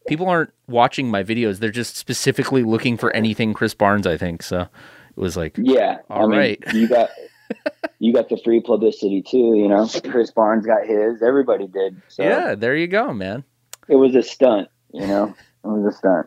people 0.07 0.29
aren't 0.29 0.53
watching 0.67 1.11
my 1.11 1.23
videos. 1.23 1.59
They're 1.59 1.71
just 1.71 1.97
specifically 1.97 2.63
looking 2.63 2.97
for 2.97 3.15
anything 3.15 3.55
Chris 3.55 3.75
Barnes, 3.75 4.07
I 4.07 4.17
think. 4.17 4.43
So 4.43 4.63
it 4.63 4.69
was 5.17 5.37
like 5.37 5.57
Yeah. 5.57 5.99
All 6.11 6.29
right. 6.29 6.63
you 6.73 6.89
got 6.89 7.11
you 7.99 8.13
got 8.13 8.29
the 8.29 8.39
free 8.39 8.61
publicity 8.61 9.23
too, 9.23 9.55
you 9.57 9.69
know. 9.69 9.89
Chris 10.05 10.31
Barnes 10.31 10.67
got 10.67 10.87
his, 10.87 11.23
everybody 11.23 11.67
did. 11.67 12.01
So 12.09 12.23
yeah, 12.23 12.55
there 12.55 12.77
you 12.77 12.87
go, 12.87 13.13
man. 13.13 13.45
it 13.89 13.97
was 13.97 14.15
a 14.15 14.23
stunt, 14.23 14.69
you 14.93 15.07
know. 15.07 15.35
It 15.65 15.69
was 15.69 15.95
a 15.95 15.97
stunt. 15.97 16.27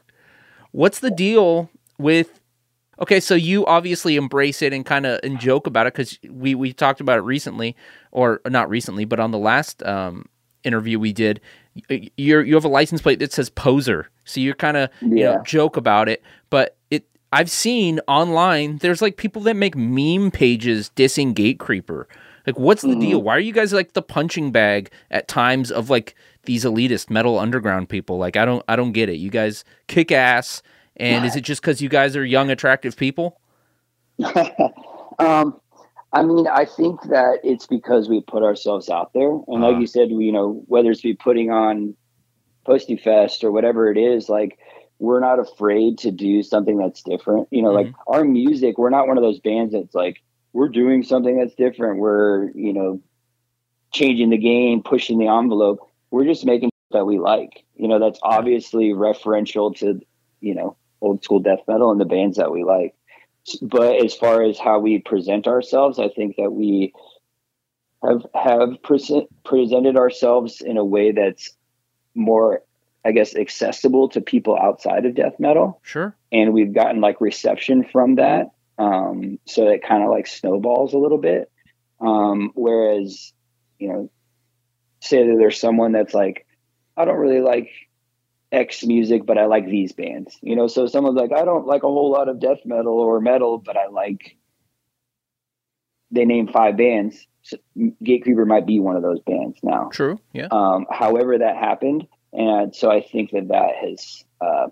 What's 0.72 1.00
the 1.00 1.12
deal 1.12 1.70
with 1.98 2.42
Okay, 2.98 3.20
so 3.20 3.36
you 3.36 3.66
obviously 3.66 4.16
embrace 4.16 4.62
it 4.62 4.72
and 4.72 4.86
kind 4.86 5.06
of 5.06 5.20
and 5.22 5.38
joke 5.38 5.68
about 5.68 5.86
it 5.86 5.94
because 5.94 6.18
we 6.30 6.56
we 6.56 6.72
talked 6.72 7.02
about 7.02 7.18
it 7.18 7.24
recently, 7.24 7.76
or 8.12 8.40
not 8.48 8.70
recently, 8.70 9.04
but 9.04 9.20
on 9.20 9.32
the 9.32 9.38
last 9.38 9.84
um, 9.84 10.28
interview 10.66 11.00
we 11.00 11.14
did, 11.14 11.40
you're 12.18 12.44
you 12.44 12.56
have 12.56 12.66
a 12.66 12.70
license 12.70 13.02
plate 13.02 13.20
that 13.20 13.32
says 13.32 13.50
poser, 13.50 14.10
so 14.24 14.40
you're 14.40 14.56
kind 14.56 14.78
of 14.78 14.90
you 15.02 15.24
know 15.24 15.42
joke 15.44 15.78
about 15.78 16.10
it, 16.10 16.24
but 16.50 16.78
it 16.90 17.06
I've 17.32 17.52
seen 17.52 18.00
online 18.08 18.78
there's 18.78 19.02
like 19.02 19.18
people 19.18 19.42
that 19.44 19.56
make 19.56 19.76
meme 19.76 20.32
pages 20.32 20.92
dissing 20.96 21.34
Gatecreeper. 21.34 22.06
Like, 22.46 22.60
what's 22.60 22.84
the 22.84 22.96
deal? 22.96 23.22
Why 23.22 23.36
are 23.36 23.40
you 23.40 23.54
guys 23.54 23.74
like 23.74 23.94
the 23.94 24.02
punching 24.02 24.52
bag 24.52 24.92
at 25.10 25.28
times 25.28 25.72
of 25.72 25.90
like 25.90 26.16
these 26.44 26.64
elitist 26.64 27.10
metal 27.10 27.40
underground 27.40 27.90
people? 27.90 28.18
Like, 28.18 28.38
I 28.38 28.46
don't 28.46 28.64
I 28.68 28.76
don't 28.76 28.92
get 28.92 29.10
it. 29.10 29.16
You 29.16 29.30
guys 29.30 29.64
kick 29.88 30.12
ass. 30.12 30.62
And 30.98 31.26
is 31.26 31.36
it 31.36 31.42
just 31.42 31.62
because 31.62 31.82
you 31.82 31.90
guys 31.90 32.16
are 32.16 32.24
young, 32.24 32.50
attractive 32.50 32.96
people? 32.96 33.40
um, 35.20 35.60
I 36.16 36.24
mean, 36.24 36.48
I 36.48 36.66
think 36.66 37.04
that 37.04 37.42
it's 37.44 37.68
because 37.68 38.10
we 38.10 38.22
put 38.22 38.44
ourselves 38.44 38.90
out 38.90 39.14
there, 39.14 39.30
and 39.30 39.62
like 39.62 39.78
Uh. 39.78 39.80
you 39.80 39.88
said, 39.88 40.12
we, 40.12 40.26
you 40.26 40.34
know, 40.34 40.64
whether 40.68 40.92
it's 40.92 41.02
be 41.02 41.14
putting 41.14 41.52
on 41.52 41.96
Posty 42.66 42.98
Fest 42.98 43.44
or 43.44 43.52
whatever 43.52 43.92
it 43.92 43.98
is, 43.98 44.30
like 44.30 44.60
we're 45.00 45.20
not 45.20 45.40
afraid 45.40 46.00
to 46.00 46.12
do 46.12 46.44
something 46.44 46.78
that's 46.78 47.04
different. 47.04 47.50
You 47.52 47.64
know, 47.64 47.72
like 47.72 47.94
our 48.08 48.24
music, 48.26 48.78
we're 48.80 48.90
not 48.92 49.08
one 49.08 49.18
of 49.18 49.24
those 49.24 49.40
bands 49.42 49.74
that's 49.74 49.94
like 49.96 50.24
we're 50.54 50.70
doing 50.70 51.04
something 51.04 51.38
that's 51.38 51.56
different. 51.56 52.00
We're 52.00 52.50
you 52.52 52.74
know 52.74 53.02
changing 53.94 54.30
the 54.32 54.38
game, 54.38 54.84
pushing 54.84 55.20
the 55.20 55.28
envelope. 55.28 55.80
We're 56.12 56.26
just 56.26 56.46
making 56.46 56.72
that 56.92 57.06
we 57.06 57.20
like. 57.20 57.66
You 57.76 57.90
know, 57.90 58.00
that's 58.00 58.20
obviously 58.24 58.92
referential 58.94 59.76
to 59.80 60.02
you 60.42 60.56
know 60.56 60.78
old 61.02 61.24
school 61.24 61.40
death 61.42 61.62
metal 61.68 61.92
and 61.92 62.02
the 62.02 62.06
bands 62.06 62.38
that 62.38 62.52
we 62.52 62.64
like 62.64 62.95
but 63.62 64.04
as 64.04 64.14
far 64.14 64.44
as 64.44 64.58
how 64.58 64.80
we 64.80 65.00
present 65.00 65.48
ourselves, 65.48 66.00
I 66.00 66.10
think 66.10 66.36
that 66.38 66.52
we 66.52 66.94
have 68.04 68.26
have 68.34 68.82
present, 68.84 69.30
presented 69.44 69.98
ourselves 69.98 70.62
in 70.62 70.78
a 70.78 70.86
way 70.86 71.12
that's 71.12 71.52
more, 72.14 72.62
I 73.04 73.12
guess, 73.12 73.36
accessible 73.36 74.10
to 74.10 74.22
people 74.22 74.58
outside 74.58 75.06
of 75.06 75.16
death 75.16 75.40
metal, 75.40 75.80
Sure. 75.84 76.16
and 76.32 76.54
we've 76.54 76.74
gotten 76.74 77.02
like 77.02 77.22
reception 77.22 77.84
from 77.84 78.16
that. 78.16 78.52
Um, 78.78 79.40
so 79.46 79.68
it 79.68 79.84
kind 79.84 80.04
of 80.04 80.10
like 80.10 80.28
snowballs 80.28 80.94
a 80.94 80.98
little 80.98 81.18
bit. 81.18 81.52
Um, 82.02 82.52
whereas, 82.56 83.32
you 83.80 83.88
know, 83.88 84.10
say 85.00 85.26
that 85.28 85.36
there's 85.38 85.60
someone 85.60 85.92
that's 85.92 86.14
like, 86.14 86.46
I 86.98 87.06
don't 87.06 87.18
really 87.18 87.42
like 87.42 87.70
X 88.56 88.84
music, 88.84 89.26
but 89.26 89.38
I 89.38 89.46
like 89.46 89.66
these 89.66 89.94
bands. 89.94 90.38
You 90.42 90.56
know, 90.56 90.68
so 90.68 90.88
someone's 90.88 91.18
like, 91.18 91.32
I 91.32 91.46
don't 91.46 91.68
like 91.68 91.84
a 91.84 91.88
whole 91.88 92.12
lot 92.12 92.30
of 92.30 92.40
death 92.40 92.60
metal 92.66 92.94
or 92.94 93.20
metal, 93.20 93.58
but 93.58 93.78
I 93.78 93.88
like. 93.88 94.38
They 96.12 96.26
name 96.26 96.48
five 96.48 96.78
bands. 96.78 97.28
So 97.42 97.58
Gatecreeper 97.78 98.48
might 98.48 98.66
be 98.66 98.80
one 98.80 98.96
of 98.96 99.02
those 99.02 99.20
bands 99.20 99.60
now. 99.62 99.90
True. 99.92 100.20
Yeah. 100.34 100.48
Um, 100.52 100.86
however, 100.90 101.38
that 101.38 101.58
happened, 101.58 102.08
and 102.32 102.76
so 102.76 102.90
I 102.90 103.02
think 103.02 103.32
that 103.32 103.48
that 103.50 103.76
has 103.84 104.24
uh, 104.40 104.68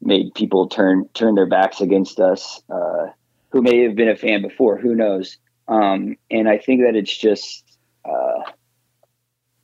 made 0.00 0.34
people 0.34 0.68
turn 0.68 1.08
turn 1.14 1.34
their 1.34 1.46
backs 1.46 1.80
against 1.80 2.20
us, 2.20 2.62
uh, 2.68 3.06
who 3.50 3.62
may 3.62 3.82
have 3.84 3.96
been 3.96 4.08
a 4.08 4.16
fan 4.16 4.42
before. 4.42 4.76
Who 4.76 4.94
knows? 4.94 5.38
Um, 5.68 6.16
and 6.30 6.48
I 6.48 6.58
think 6.58 6.82
that 6.82 6.94
it's 6.94 7.16
just, 7.16 7.64
uh, 8.04 8.42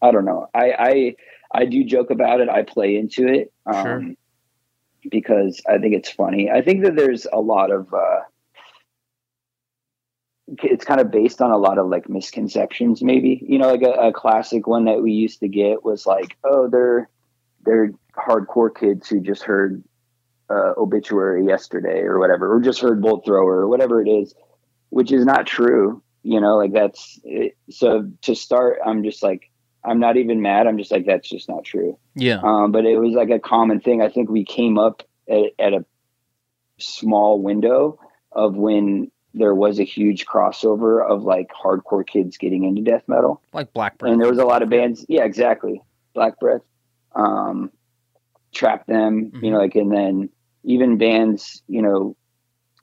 I 0.01 0.11
don't 0.11 0.25
know. 0.25 0.49
I, 0.53 0.73
I 0.79 1.17
I 1.55 1.67
do 1.67 1.85
joke 1.85 2.11
about 2.11 2.41
it. 2.41 2.49
I 2.49 2.62
play 2.62 2.97
into 2.97 3.27
it 3.29 3.53
um, 3.67 3.83
Sure. 3.85 4.15
because 5.11 5.61
I 5.69 5.79
think 5.79 5.95
it's 5.95 6.11
funny. 6.11 6.51
I 6.51 6.62
think 6.62 6.85
that 6.85 6.97
there's 6.97 7.27
a 7.33 7.41
lot 7.41 7.71
of. 7.71 7.93
Uh, 7.93 8.21
it's 10.62 10.85
kind 10.85 11.01
of 11.01 11.11
based 11.11 11.41
on 11.41 11.51
a 11.51 11.57
lot 11.57 11.79
of 11.79 11.88
like 11.88 12.09
misconceptions 12.09 13.03
maybe 13.03 13.43
you 13.49 13.59
know 13.59 13.71
like 13.71 13.83
a, 13.83 14.09
a 14.09 14.12
classic 14.12 14.67
one 14.67 14.85
that 14.85 15.01
we 15.01 15.12
used 15.12 15.41
to 15.41 15.49
get 15.49 15.85
was 15.85 16.05
like 16.05 16.37
oh 16.45 16.69
they're 16.69 17.09
they're 17.65 17.93
hardcore 18.17 18.75
kids 18.75 19.09
who 19.09 19.21
just 19.21 19.43
heard 19.45 19.83
uh, 20.51 20.73
obituary 20.77 21.47
yesterday 21.47 22.01
or 22.01 22.19
whatever 22.19 22.55
or 22.55 22.61
just 22.61 22.81
heard 22.81 23.01
bolt 23.01 23.25
thrower 23.25 23.61
or 23.61 23.69
whatever 23.69 24.03
it 24.03 24.09
is 24.09 24.35
which 24.91 25.12
is 25.12 25.25
not 25.25 25.47
true 25.47 26.03
you 26.23 26.41
know 26.41 26.57
like 26.57 26.73
that's 26.73 27.19
it. 27.25 27.57
so 27.71 28.11
to 28.21 28.35
start 28.35 28.79
i'm 28.85 29.03
just 29.03 29.23
like 29.23 29.51
i'm 29.85 29.99
not 30.01 30.16
even 30.16 30.40
mad 30.42 30.66
i'm 30.66 30.79
just 30.79 30.90
like 30.92 31.07
that's 31.07 31.29
just 31.29 31.49
not 31.49 31.64
true 31.64 31.99
Yeah. 32.14 32.40
um, 32.42 32.73
but 32.73 32.85
it 32.87 32.99
was 32.99 33.14
like 33.14 33.31
a 33.31 33.38
common 33.40 33.81
thing. 33.81 34.01
I 34.03 34.09
think 34.09 34.29
we 34.31 34.45
came 34.45 34.79
up 34.79 35.03
at, 35.29 35.47
at 35.59 35.73
a 35.73 35.85
small 36.79 37.40
window 37.40 37.99
of 38.33 38.57
when 38.57 39.11
there 39.35 39.55
was 39.55 39.79
a 39.81 39.85
huge 39.85 40.27
crossover 40.27 41.03
of 41.09 41.23
like 41.23 41.51
hardcore 41.53 42.07
kids 42.07 42.37
getting 42.37 42.64
into 42.64 42.83
death 42.83 43.03
metal, 43.07 43.40
Like 43.53 43.73
Black 43.73 43.97
Breath. 43.99 44.12
and 44.12 44.21
there 44.21 44.29
was 44.29 44.38
a 44.38 44.45
lot 44.45 44.62
of 44.62 44.68
bands. 44.68 45.07
Yeah, 45.09 45.25
exactly. 45.25 45.81
Black 46.14 46.38
Breath, 46.38 46.61
um, 47.14 47.71
Trap 48.53 48.87
Them, 48.87 49.33
you 49.42 49.51
know, 49.51 49.59
like, 49.59 49.75
and 49.75 49.90
then 49.90 50.29
even 50.64 50.99
bands, 50.99 51.62
you 51.66 51.81
know, 51.81 52.14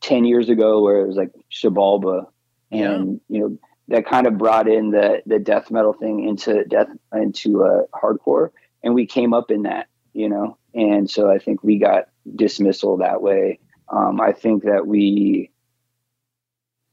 ten 0.02 0.26
years 0.26 0.50
ago 0.50 0.82
where 0.82 1.02
it 1.02 1.08
was 1.08 1.16
like 1.18 1.32
Xibalba, 1.52 2.26
Yeah. 2.72 2.92
and 2.94 3.22
you 3.30 3.40
know 3.42 3.58
that 3.90 4.06
kind 4.06 4.26
of 4.26 4.38
brought 4.38 4.68
in 4.68 4.92
the 4.92 5.22
the 5.26 5.40
death 5.40 5.70
metal 5.70 5.94
thing 5.94 6.28
into 6.28 6.64
death 6.66 6.90
into 7.14 7.64
uh, 7.64 7.82
hardcore 7.94 8.52
and 8.84 8.94
we 8.94 9.06
came 9.06 9.34
up 9.34 9.52
in 9.52 9.64
that, 9.64 9.88
you 10.14 10.30
know, 10.30 10.58
and 10.74 11.10
so 11.10 11.30
I 11.30 11.40
think 11.40 11.64
we 11.64 11.78
got 11.78 12.06
dismissal 12.36 12.98
that 12.98 13.22
way. 13.22 13.60
Um, 13.90 14.22
I 14.22 14.32
think 14.32 14.64
that 14.64 14.86
we 14.86 15.52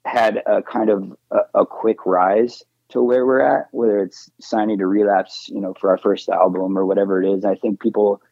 had 0.04 0.42
a 0.46 0.62
kind 0.62 0.90
of 0.90 1.16
a, 1.30 1.60
a 1.60 1.66
quick 1.66 2.06
rise 2.06 2.64
to 2.88 3.02
where 3.02 3.26
we're 3.26 3.40
at, 3.40 3.66
whether 3.72 4.00
it's 4.00 4.30
signing 4.40 4.78
to 4.78 4.86
relapse, 4.86 5.48
you 5.48 5.60
know, 5.60 5.74
for 5.74 5.90
our 5.90 5.98
first 5.98 6.28
album 6.28 6.78
or 6.78 6.86
whatever 6.86 7.22
it 7.22 7.28
is. 7.28 7.44
I 7.44 7.56
think 7.56 7.80
people 7.80 8.22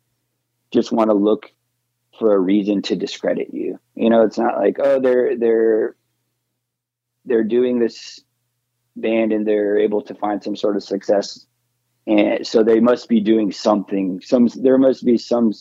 just 0.73 0.93
want 0.93 1.11
to 1.11 1.15
look 1.15 1.53
for 2.19 2.35
a 2.35 2.39
reason 2.39 2.81
to 2.83 2.97
discredit 2.97 3.53
you. 3.53 3.79
You 3.95 4.11
know, 4.11 4.23
it's 4.23 4.39
not 4.39 4.57
like, 4.57 4.79
oh, 4.79 5.01
they're 5.01 5.37
they're 5.37 5.97
they're 7.25 7.45
doing 7.45 7.79
this 7.81 8.24
band 8.97 9.33
and 9.33 9.47
they're 9.47 9.79
able 9.79 10.03
to 10.03 10.15
find 10.15 10.43
some 10.43 10.57
sort 10.57 10.77
of 10.77 10.83
success. 10.83 11.47
And 12.07 12.47
so 12.47 12.63
they 12.63 12.81
must 12.81 13.09
be 13.09 13.21
doing 13.21 13.51
something. 13.53 14.21
Some 14.21 14.49
there 14.57 14.79
must 14.79 15.05
be 15.05 15.17
some 15.19 15.53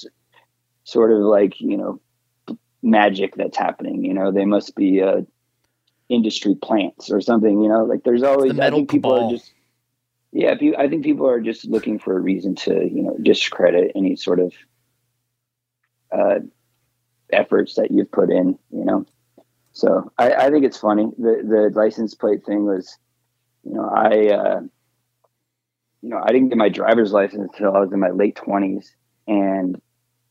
sort 0.84 1.12
of 1.12 1.20
like 1.20 1.60
you 1.62 1.78
know 1.78 2.02
magic 2.82 3.36
that's 3.36 3.58
happening 3.58 4.04
you 4.04 4.14
know. 4.14 4.32
They 4.32 4.46
must 4.46 4.76
be 4.76 5.02
uh 5.02 5.22
industry 6.10 6.56
plants 6.56 7.10
or 7.10 7.22
something 7.22 7.62
you 7.62 7.70
know. 7.70 7.86
Like 7.86 8.04
there's 8.04 8.24
always 8.24 8.52
i 8.52 8.56
metal 8.56 8.80
think 8.80 8.92
people 8.92 9.12
cabal. 9.12 9.28
are 9.28 9.32
just 9.32 9.52
yeah 10.34 10.56
i 10.78 10.88
think 10.88 11.04
people 11.04 11.28
are 11.28 11.40
just 11.40 11.66
looking 11.66 11.98
for 11.98 12.18
a 12.18 12.20
reason 12.20 12.56
to 12.56 12.74
you 12.74 13.04
know 13.04 13.16
discredit 13.22 13.92
any 13.96 14.16
sort 14.16 14.40
of 14.40 14.54
uh 16.12 16.40
efforts 17.32 17.76
that 17.76 17.90
you've 17.92 18.12
put 18.12 18.30
in 18.30 18.60
you 18.72 18.84
know. 18.84 19.06
So 19.72 20.12
i 20.18 20.34
i 20.34 20.50
think 20.52 20.66
it's 20.66 20.78
funny. 20.78 21.10
The 21.18 21.42
the 21.48 21.72
license 21.74 22.16
plate 22.16 22.46
thing 22.46 22.66
was 22.66 22.98
you 23.64 23.74
know 23.74 23.90
i 23.90 24.28
uh 24.30 24.62
you 26.02 26.10
know, 26.10 26.22
I 26.22 26.34
didn't 26.34 26.50
get 26.50 26.58
my 26.58 26.68
driver's 26.68 27.14
license 27.14 27.50
until 27.54 27.74
I 27.76 27.80
was 27.80 27.94
in 27.94 28.00
my 28.02 28.10
late 28.10 28.36
twenties. 28.36 28.94
And 29.26 29.82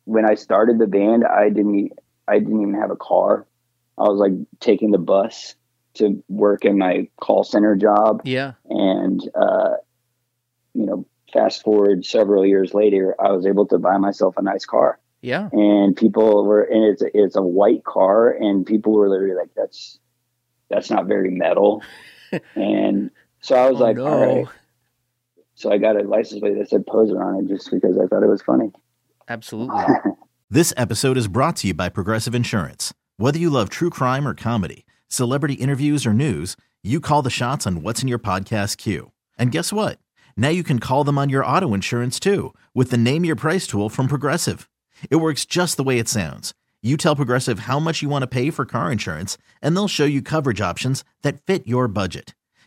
when 0.05 0.29
I 0.29 0.35
started 0.35 0.79
the 0.79 0.87
band, 0.87 1.25
I 1.25 1.49
didn't, 1.49 1.93
I 2.29 2.39
didn't 2.41 2.61
even 2.61 2.75
have 2.75 2.91
a 2.91 2.97
car. 2.97 3.47
I 3.97 4.03
was 4.03 4.19
like 4.19 4.33
taking 4.61 4.91
the 4.91 4.99
bus 4.99 5.55
to 5.95 6.23
work 6.29 6.67
in 6.67 6.77
my 6.77 7.09
call 7.23 7.43
center 7.43 7.75
job. 7.75 8.21
yeah. 8.27 8.53
And, 8.69 9.27
uh, 9.35 9.77
you 10.75 10.85
know, 10.85 11.07
fast 11.33 11.63
forward 11.63 12.05
several 12.05 12.45
years 12.45 12.75
later, 12.75 13.17
I 13.19 13.33
was 13.33 13.47
able 13.47 13.65
to 13.69 13.79
buy 13.79 13.97
myself 13.97 14.35
a 14.37 14.43
nice 14.43 14.67
car 14.67 14.99
Yeah. 15.23 15.49
and 15.53 15.97
people 15.97 16.45
were, 16.45 16.65
and 16.65 16.85
it's, 16.85 17.01
a- 17.01 17.17
it's 17.19 17.37
a 17.37 17.43
white 17.43 17.83
car 17.85 18.29
and 18.31 18.67
people 18.67 18.93
were 18.93 19.09
literally 19.09 19.37
like, 19.37 19.55
that's, 19.57 19.99
that's 20.69 20.91
not 20.91 21.07
very 21.07 21.31
metal. 21.31 21.83
and 22.55 23.11
so 23.43 23.55
I 23.55 23.71
was 23.71 23.79
Oh, 23.81 23.85
like, 23.85 23.97
no. 23.97 24.07
all 24.07 24.37
right 24.37 24.47
so 25.55 25.71
I 25.71 25.77
got 25.79 25.97
a 25.97 26.03
license 26.03 26.41
plate 26.41 26.57
that 26.59 26.69
said 26.71 26.87
poser 26.87 27.23
on 27.23 27.37
it 27.45 27.49
just 27.49 27.71
because 27.71 27.97
I 27.99 28.07
thought 28.07 28.23
it 28.23 28.29
was 28.29 28.43
funny. 28.43 28.73
Absolutely. 29.29 29.77
This 30.51 30.75
episode 30.77 31.17
is 31.17 31.29
brought 31.29 31.57
to 31.57 31.69
you 31.69 31.75
by 31.75 31.89
Progressive 31.89 32.35
Insurance. 32.35 32.93
Whether 33.17 33.39
you 33.39 33.49
love 33.49 33.71
true 33.71 33.89
crime 33.89 34.29
or 34.29 34.35
comedy, 34.35 34.85
celebrity 35.09 35.55
interviews 35.55 36.05
or 36.05 36.13
news, 36.13 36.57
you 36.83 37.01
call 37.01 37.23
the 37.23 37.31
shots 37.31 37.67
on 37.67 37.81
what's 37.83 38.03
in 38.03 38.09
your 38.09 38.19
podcast 38.19 38.77
queue. 38.77 39.13
And 39.39 39.51
guess 39.51 39.73
what? 39.73 39.99
Now 40.37 40.51
you 40.51 40.63
can 40.63 40.79
call 40.79 41.05
them 41.05 41.17
on 41.17 41.31
your 41.31 41.43
auto 41.47 41.73
insurance 41.73 42.21
too 42.21 42.53
with 42.75 42.91
the 42.91 42.99
Name 42.99 43.25
Your 43.25 43.37
Price 43.37 43.67
tool 43.67 43.89
from 43.89 44.09
Progressive. 44.09 44.69
It 45.11 45.17
works 45.17 45.47
just 45.47 45.79
the 45.79 45.85
way 45.85 45.99
it 45.99 46.09
sounds. 46.09 46.53
You 46.83 46.99
tell 46.99 47.17
Progressive 47.17 47.61
how 47.61 47.79
much 47.79 48.03
you 48.03 48.11
want 48.11 48.23
to 48.23 48.27
pay 48.27 48.51
for 48.51 48.67
car 48.67 48.91
insurance, 48.93 49.39
and 49.63 49.75
they'll 49.75 49.89
show 49.89 50.05
you 50.05 50.21
coverage 50.21 50.61
options 50.61 51.03
that 51.23 51.41
fit 51.47 51.67
your 51.67 51.89
budget. 51.89 52.35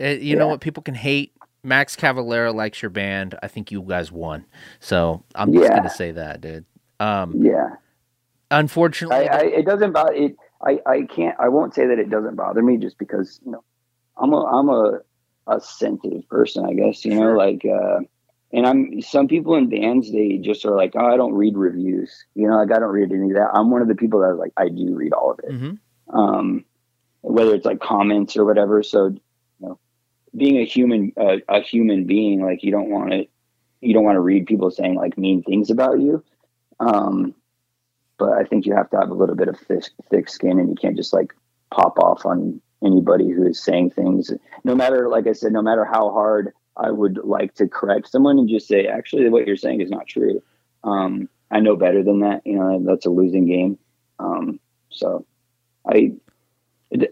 Uh, 0.00 0.04
you 0.08 0.36
know 0.36 0.48
what? 0.48 0.60
People 0.60 0.82
can 0.82 0.94
hate. 0.94 1.32
Max 1.62 1.94
Cavalera 1.94 2.54
likes 2.54 2.80
your 2.80 2.90
band. 2.90 3.38
I 3.42 3.48
think 3.48 3.70
you 3.70 3.82
guys 3.82 4.10
won. 4.10 4.46
So 4.78 5.22
I'm 5.34 5.52
just 5.52 5.64
Yeah. 5.64 5.70
going 5.70 5.82
to 5.82 5.90
say 5.90 6.10
that, 6.12 6.40
dude. 6.40 6.64
Um, 7.00 7.34
Yeah. 7.36 7.76
unfortunately, 8.50 9.28
I, 9.28 9.38
I 9.38 9.42
it 9.42 9.66
doesn't 9.66 9.92
bother 9.92 10.12
it. 10.14 10.36
I, 10.62 10.80
I 10.86 11.02
can't 11.02 11.36
I 11.40 11.48
won't 11.48 11.74
say 11.74 11.86
that 11.86 11.98
it 11.98 12.10
doesn't 12.10 12.36
bother 12.36 12.62
me 12.62 12.76
just 12.76 12.98
because 12.98 13.40
you 13.44 13.52
know 13.52 13.64
I'm 14.18 14.32
a 14.32 14.44
I'm 14.44 14.68
a 14.68 15.00
a 15.46 15.60
sensitive 15.60 16.28
person 16.28 16.66
I 16.66 16.74
guess 16.74 17.04
you 17.04 17.14
know 17.18 17.32
like 17.32 17.64
uh 17.64 18.00
and 18.52 18.66
I'm 18.66 19.00
some 19.00 19.26
people 19.26 19.54
in 19.56 19.70
bands 19.70 20.12
they 20.12 20.36
just 20.36 20.64
are 20.66 20.76
like 20.76 20.92
oh 20.96 21.06
I 21.06 21.16
don't 21.16 21.32
read 21.32 21.56
reviews 21.56 22.24
you 22.34 22.46
know 22.46 22.56
like 22.56 22.70
I 22.72 22.78
don't 22.78 22.90
read 22.90 23.10
any 23.10 23.30
of 23.30 23.36
that 23.36 23.50
I'm 23.54 23.70
one 23.70 23.80
of 23.80 23.88
the 23.88 23.94
people 23.94 24.20
that 24.20 24.34
like 24.34 24.52
I 24.58 24.68
do 24.68 24.94
read 24.94 25.14
all 25.14 25.30
of 25.32 25.40
it 25.42 25.50
Mhm. 25.50 25.78
um 26.12 26.64
whether 27.22 27.54
it's 27.54 27.64
like 27.64 27.80
comments 27.80 28.36
or 28.36 28.44
whatever 28.44 28.82
so 28.82 29.14
being 30.36 30.58
a 30.58 30.64
human 30.64 31.12
uh, 31.16 31.36
a 31.48 31.60
human 31.60 32.04
being 32.04 32.42
like 32.42 32.62
you 32.62 32.70
don't 32.70 32.90
want 32.90 33.10
to 33.10 33.26
you 33.80 33.94
don't 33.94 34.04
want 34.04 34.16
to 34.16 34.20
read 34.20 34.46
people 34.46 34.70
saying 34.70 34.94
like 34.94 35.18
mean 35.18 35.42
things 35.42 35.70
about 35.70 36.00
you 36.00 36.22
um 36.80 37.34
but 38.20 38.32
I 38.32 38.44
think 38.44 38.66
you 38.66 38.74
have 38.76 38.90
to 38.90 38.98
have 38.98 39.08
a 39.08 39.14
little 39.14 39.34
bit 39.34 39.48
of 39.48 39.58
thick, 39.58 39.84
thick 40.10 40.28
skin, 40.28 40.60
and 40.60 40.68
you 40.68 40.76
can't 40.76 40.94
just 40.94 41.12
like 41.12 41.34
pop 41.70 41.98
off 41.98 42.26
on 42.26 42.60
anybody 42.84 43.30
who 43.30 43.46
is 43.46 43.58
saying 43.58 43.90
things. 43.90 44.30
No 44.62 44.74
matter, 44.74 45.08
like 45.08 45.26
I 45.26 45.32
said, 45.32 45.52
no 45.52 45.62
matter 45.62 45.86
how 45.86 46.10
hard 46.10 46.52
I 46.76 46.90
would 46.90 47.18
like 47.24 47.54
to 47.54 47.66
correct 47.66 48.10
someone 48.10 48.38
and 48.38 48.48
just 48.48 48.68
say, 48.68 48.86
actually, 48.86 49.28
what 49.30 49.46
you're 49.46 49.56
saying 49.56 49.80
is 49.80 49.90
not 49.90 50.06
true. 50.06 50.42
Um, 50.84 51.30
I 51.50 51.60
know 51.60 51.76
better 51.76 52.02
than 52.02 52.20
that. 52.20 52.42
You 52.46 52.58
know, 52.58 52.84
that's 52.84 53.06
a 53.06 53.10
losing 53.10 53.46
game. 53.46 53.78
Um, 54.18 54.60
so 54.90 55.24
I, 55.88 56.12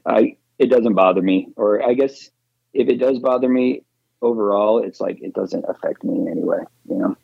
I, 0.05 0.37
it 0.59 0.67
doesn't 0.67 0.95
bother 0.95 1.23
me, 1.23 1.49
or 1.57 1.83
I 1.83 1.95
guess 1.95 2.31
if 2.73 2.89
it 2.89 2.97
does 2.97 3.19
bother 3.19 3.49
me 3.49 3.83
overall, 4.23 4.83
it's 4.83 5.01
like 5.01 5.21
it 5.23 5.35
doesn't 5.35 5.65
affect 5.69 6.05
me 6.05 6.17
in 6.17 6.29
any 6.29 6.43
way. 6.43 6.59
You 6.89 6.97
know. 6.97 7.17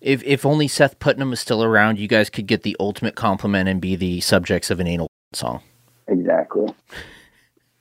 if 0.00 0.22
if 0.24 0.44
only 0.44 0.68
Seth 0.68 0.98
Putnam 0.98 1.30
was 1.30 1.40
still 1.40 1.62
around, 1.62 1.98
you 1.98 2.08
guys 2.08 2.30
could 2.30 2.46
get 2.46 2.62
the 2.62 2.76
ultimate 2.80 3.14
compliment 3.14 3.68
and 3.68 3.80
be 3.80 3.96
the 3.96 4.20
subjects 4.20 4.70
of 4.70 4.80
an 4.80 4.86
anal 4.86 5.08
song. 5.32 5.60
Exactly. 6.08 6.74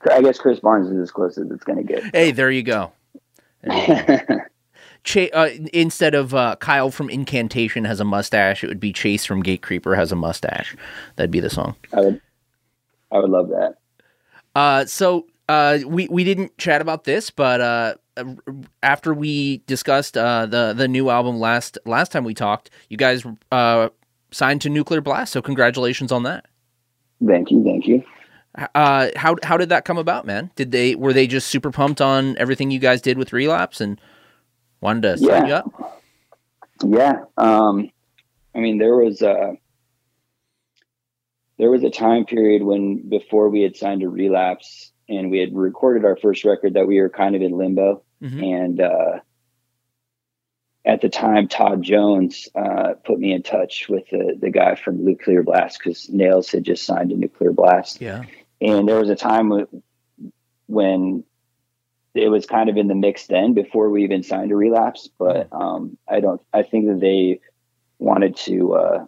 I 0.10 0.22
guess 0.22 0.38
Chris 0.38 0.60
Barnes 0.60 0.90
is 0.90 0.98
as 0.98 1.12
close 1.12 1.38
as 1.38 1.50
it's 1.50 1.64
going 1.64 1.78
to 1.78 1.84
get. 1.84 2.04
Hey, 2.14 2.32
there 2.32 2.52
you 2.52 2.64
go. 2.64 2.92
Cha- 5.04 5.30
uh, 5.34 5.50
instead 5.74 6.16
of 6.16 6.34
uh, 6.34 6.56
Kyle 6.58 6.92
from 6.92 7.10
Incantation 7.10 7.86
has 7.86 8.00
a 8.00 8.06
mustache, 8.06 8.64
it 8.64 8.68
would 8.68 8.80
be 8.80 8.94
Chase 8.94 9.26
from 9.26 9.44
Gatecreeper 9.44 9.96
has 9.96 10.12
a 10.12 10.16
mustache. 10.16 10.76
That'd 11.16 11.32
be 11.32 11.40
the 11.40 11.50
song. 11.50 11.76
I 11.94 12.02
would, 12.02 12.22
I 13.12 13.20
would 13.20 13.30
love 13.30 13.50
that. 13.50 13.76
Uh, 14.56 14.86
so 14.86 15.26
uh, 15.50 15.80
we 15.86 16.08
we 16.10 16.24
didn't 16.24 16.58
chat 16.58 16.82
about 16.82 17.04
this, 17.04 17.30
but 17.30 17.62
uh, 17.62 17.96
after 18.82 19.14
we 19.14 19.58
discussed 19.68 20.18
uh, 20.18 20.46
the 20.46 20.74
the 20.74 20.88
new 20.88 21.10
album 21.10 21.40
last 21.40 21.78
last 21.86 22.12
time 22.12 22.24
we 22.24 22.34
talked, 22.34 22.70
you 22.90 22.98
guys 22.98 23.26
uh, 23.52 23.90
signed 24.32 24.62
to 24.62 24.70
Nuclear 24.70 25.02
Blast. 25.02 25.34
So 25.34 25.42
congratulations 25.42 26.12
on 26.12 26.24
that. 26.24 26.46
Thank 27.26 27.52
you, 27.52 27.64
thank 27.64 27.88
you. 27.88 28.04
Uh, 28.76 29.10
how 29.16 29.36
how 29.44 29.58
did 29.58 29.70
that 29.70 29.84
come 29.84 29.98
about, 29.98 30.26
man? 30.26 30.52
Did 30.56 30.72
they 30.72 30.96
were 30.96 31.14
they 31.14 31.28
just 31.28 31.48
super 31.48 31.72
pumped 31.72 32.02
on 32.02 32.38
everything 32.38 32.72
you 32.72 32.80
guys 32.80 33.02
did 33.02 33.18
with 33.18 33.34
Relapse 33.34 33.82
and 33.82 34.00
wanted 34.80 35.02
to 35.04 35.18
sign 35.18 35.28
Yeah. 35.28 35.48
you 35.48 35.54
up? 35.54 36.02
Yeah. 36.86 37.14
Um, 37.38 37.90
I 38.56 38.60
mean, 38.60 38.78
there 38.78 38.96
was 38.96 39.22
a 39.22 39.58
there 41.58 41.72
was 41.72 41.84
a 41.84 41.90
time 41.90 42.26
period 42.26 42.64
when 42.64 43.10
before 43.10 43.50
we 43.50 43.62
had 43.62 43.76
signed 43.76 44.04
a 44.04 44.10
relapse 44.10 44.93
and 45.10 45.30
we 45.32 45.40
had 45.40 45.56
recorded 45.56 46.06
our 46.06 46.16
first 46.18 46.44
record 46.46 46.74
that 46.76 46.88
we 46.88 47.00
were 47.00 47.10
kind 47.10 47.36
of 47.36 47.42
in 47.42 47.58
limbo. 47.58 48.04
Mhm. 48.22 48.44
And 48.64 48.82
uh, 48.82 49.20
at 50.86 51.02
the 51.02 51.10
time, 51.10 51.48
Todd 51.48 51.82
Jones 51.82 52.50
uh, 52.56 52.94
put 53.06 53.20
me 53.20 53.32
in 53.34 53.44
touch 53.44 53.88
with 53.90 54.04
the 54.12 54.36
the 54.40 54.50
guy 54.50 54.76
from 54.76 55.04
Nuclear 55.04 55.44
Blast 55.44 55.80
because 55.80 56.10
Nails 56.10 56.52
had 56.52 56.64
just 56.64 56.86
signed 56.86 57.10
to 57.12 57.16
Nuclear 57.18 57.52
Blast. 57.54 58.02
Yeah. 58.02 58.24
and 58.62 58.88
there 58.88 59.00
was 59.00 59.10
a 59.10 59.16
time 59.16 59.52
when 60.68 61.24
it 62.16 62.30
was 62.30 62.46
kind 62.46 62.70
of 62.70 62.78
in 62.78 62.88
the 62.88 62.96
mix 62.96 63.28
then 63.28 63.54
before 63.54 63.90
we 63.90 64.04
even 64.04 64.24
signed 64.24 64.52
a 64.52 64.56
relapse 64.56 65.10
but 65.18 65.48
um, 65.52 65.98
i 66.08 66.20
don't 66.20 66.42
i 66.54 66.62
think 66.64 66.86
that 66.88 67.00
they 67.00 67.40
wanted 68.00 68.36
to 68.38 68.74
uh, 68.76 69.06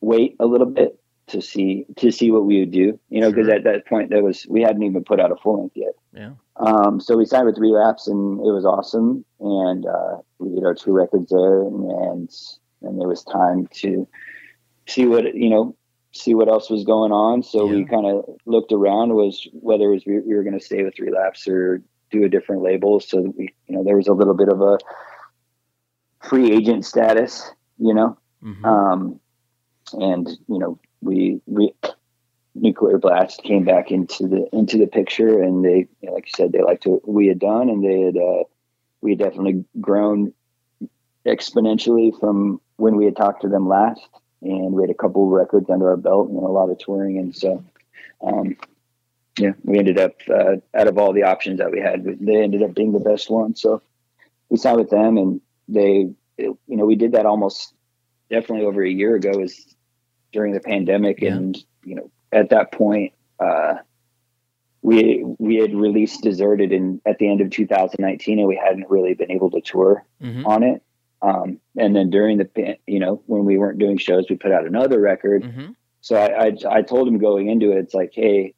wait 0.00 0.36
a 0.38 0.46
little 0.46 0.66
bit 0.66 1.00
to 1.26 1.40
see 1.40 1.86
to 1.96 2.10
see 2.10 2.30
what 2.30 2.44
we 2.44 2.60
would 2.60 2.70
do 2.70 2.98
you 3.08 3.20
know 3.20 3.30
because 3.30 3.46
Sure. 3.46 3.54
at 3.56 3.64
that 3.64 3.86
point 3.86 4.10
there 4.10 4.22
was 4.22 4.46
we 4.48 4.60
hadn't 4.62 4.82
even 4.82 5.04
put 5.04 5.20
out 5.20 5.32
a 5.32 5.36
full 5.36 5.60
length 5.60 5.76
yet 5.76 5.94
Yeah. 6.12 6.32
um, 6.56 7.00
so 7.00 7.16
we 7.16 7.24
signed 7.24 7.46
with 7.46 7.58
relapse 7.58 8.08
and 8.08 8.38
it 8.40 8.52
was 8.52 8.64
awesome 8.66 9.24
and 9.40 9.86
uh, 9.86 10.18
we 10.38 10.50
did 10.54 10.64
our 10.64 10.74
two 10.74 10.92
records 10.92 11.30
there 11.30 11.62
and 11.62 11.90
and, 11.90 12.30
and 12.82 13.00
it 13.02 13.06
was 13.06 13.24
time 13.24 13.66
to 13.82 14.06
see 14.86 15.06
what 15.06 15.34
you 15.34 15.48
know 15.48 15.74
see 16.12 16.34
what 16.34 16.48
else 16.48 16.68
was 16.70 16.84
going 16.84 17.10
on 17.10 17.42
so 17.42 17.66
we 17.66 17.84
kind 17.86 18.06
of 18.06 18.24
looked 18.44 18.72
around 18.72 19.14
was 19.14 19.48
whether 19.54 19.84
it 19.84 19.94
was 19.94 20.04
we, 20.06 20.20
we 20.20 20.34
were 20.34 20.42
going 20.44 20.58
to 20.58 20.64
stay 20.64 20.82
with 20.84 20.98
relapse 20.98 21.48
or 21.48 21.82
do 22.10 22.22
a 22.24 22.28
different 22.28 22.62
label 22.62 23.00
so 23.00 23.22
that 23.22 23.34
we 23.36 23.48
you 23.66 23.74
know 23.74 23.82
there 23.82 23.96
was 23.96 24.08
a 24.08 24.12
little 24.12 24.34
bit 24.34 24.48
of 24.48 24.60
a 24.60 24.76
free 26.22 26.52
agent 26.52 26.84
status 26.84 27.50
you 27.78 27.94
know 27.94 28.18
Mhm. 28.44 28.64
um, 28.66 29.20
and 29.94 30.28
you 30.48 30.58
know 30.58 30.78
we 31.04 31.40
nuclear 32.54 32.98
blast 32.98 33.42
came 33.42 33.64
back 33.64 33.90
into 33.90 34.26
the 34.26 34.48
into 34.52 34.78
the 34.78 34.86
picture 34.86 35.42
and 35.42 35.64
they 35.64 35.88
you 36.00 36.08
know, 36.08 36.12
like 36.12 36.26
you 36.26 36.32
said 36.36 36.52
they 36.52 36.62
liked 36.62 36.86
what 36.86 37.06
we 37.06 37.26
had 37.26 37.38
done 37.38 37.68
and 37.68 37.84
they 37.84 38.00
had 38.00 38.16
uh, 38.16 38.44
we 39.00 39.10
had 39.12 39.18
definitely 39.18 39.64
grown 39.80 40.32
exponentially 41.26 42.18
from 42.18 42.60
when 42.76 42.96
we 42.96 43.04
had 43.04 43.16
talked 43.16 43.42
to 43.42 43.48
them 43.48 43.68
last 43.68 44.08
and 44.42 44.72
we 44.72 44.82
had 44.82 44.90
a 44.90 44.94
couple 44.94 45.26
records 45.28 45.68
under 45.70 45.90
our 45.90 45.96
belt 45.96 46.28
and 46.28 46.38
a 46.38 46.40
lot 46.40 46.70
of 46.70 46.78
touring 46.78 47.18
and 47.18 47.34
so 47.34 47.64
um, 48.24 48.56
yeah 49.38 49.52
we 49.64 49.78
ended 49.78 49.98
up 49.98 50.14
uh, 50.30 50.56
out 50.74 50.86
of 50.86 50.98
all 50.98 51.12
the 51.12 51.24
options 51.24 51.58
that 51.58 51.70
we 51.70 51.80
had 51.80 52.04
they 52.20 52.42
ended 52.42 52.62
up 52.62 52.74
being 52.74 52.92
the 52.92 53.00
best 53.00 53.30
one. 53.30 53.54
So 53.56 53.82
we 54.48 54.56
signed 54.56 54.78
with 54.78 54.90
them 54.90 55.18
and 55.18 55.40
they 55.68 56.10
you 56.38 56.58
know 56.68 56.86
we 56.86 56.96
did 56.96 57.12
that 57.12 57.26
almost 57.26 57.74
definitely 58.30 58.66
over 58.66 58.82
a 58.82 58.90
year 58.90 59.16
ago 59.16 59.32
was 59.36 59.73
during 60.34 60.52
the 60.52 60.60
pandemic, 60.60 61.20
Yeah. 61.22 61.36
and 61.36 61.56
you 61.84 61.94
know, 61.94 62.10
at 62.32 62.50
that 62.50 62.72
point, 62.72 63.12
uh, 63.40 63.76
we 64.82 65.24
we 65.38 65.54
had 65.56 65.74
released 65.74 66.22
Deserted 66.22 66.72
in 66.72 67.00
at 67.06 67.18
the 67.18 67.28
end 67.28 67.40
of 67.40 67.48
2019, 67.50 68.38
and 68.40 68.48
we 68.48 68.56
hadn't 68.56 68.90
really 68.90 69.14
been 69.14 69.30
able 69.30 69.50
to 69.52 69.60
tour 69.62 70.04
Mhm. 70.22 70.44
on 70.44 70.62
it. 70.62 70.82
Um, 71.22 71.58
and 71.78 71.96
then 71.96 72.10
during 72.10 72.36
the 72.38 72.76
you 72.86 72.98
know 72.98 73.22
when 73.26 73.44
we 73.46 73.56
weren't 73.56 73.78
doing 73.78 73.96
shows, 73.96 74.26
we 74.28 74.36
put 74.36 74.52
out 74.52 74.66
another 74.66 75.00
record. 75.00 75.44
Mhm. 75.44 75.74
So 76.02 76.16
I, 76.16 76.46
I 76.48 76.56
I 76.78 76.82
told 76.82 77.08
him 77.08 77.16
going 77.18 77.48
into 77.48 77.70
it, 77.72 77.78
it's 77.78 77.94
like, 77.94 78.12
hey, 78.12 78.52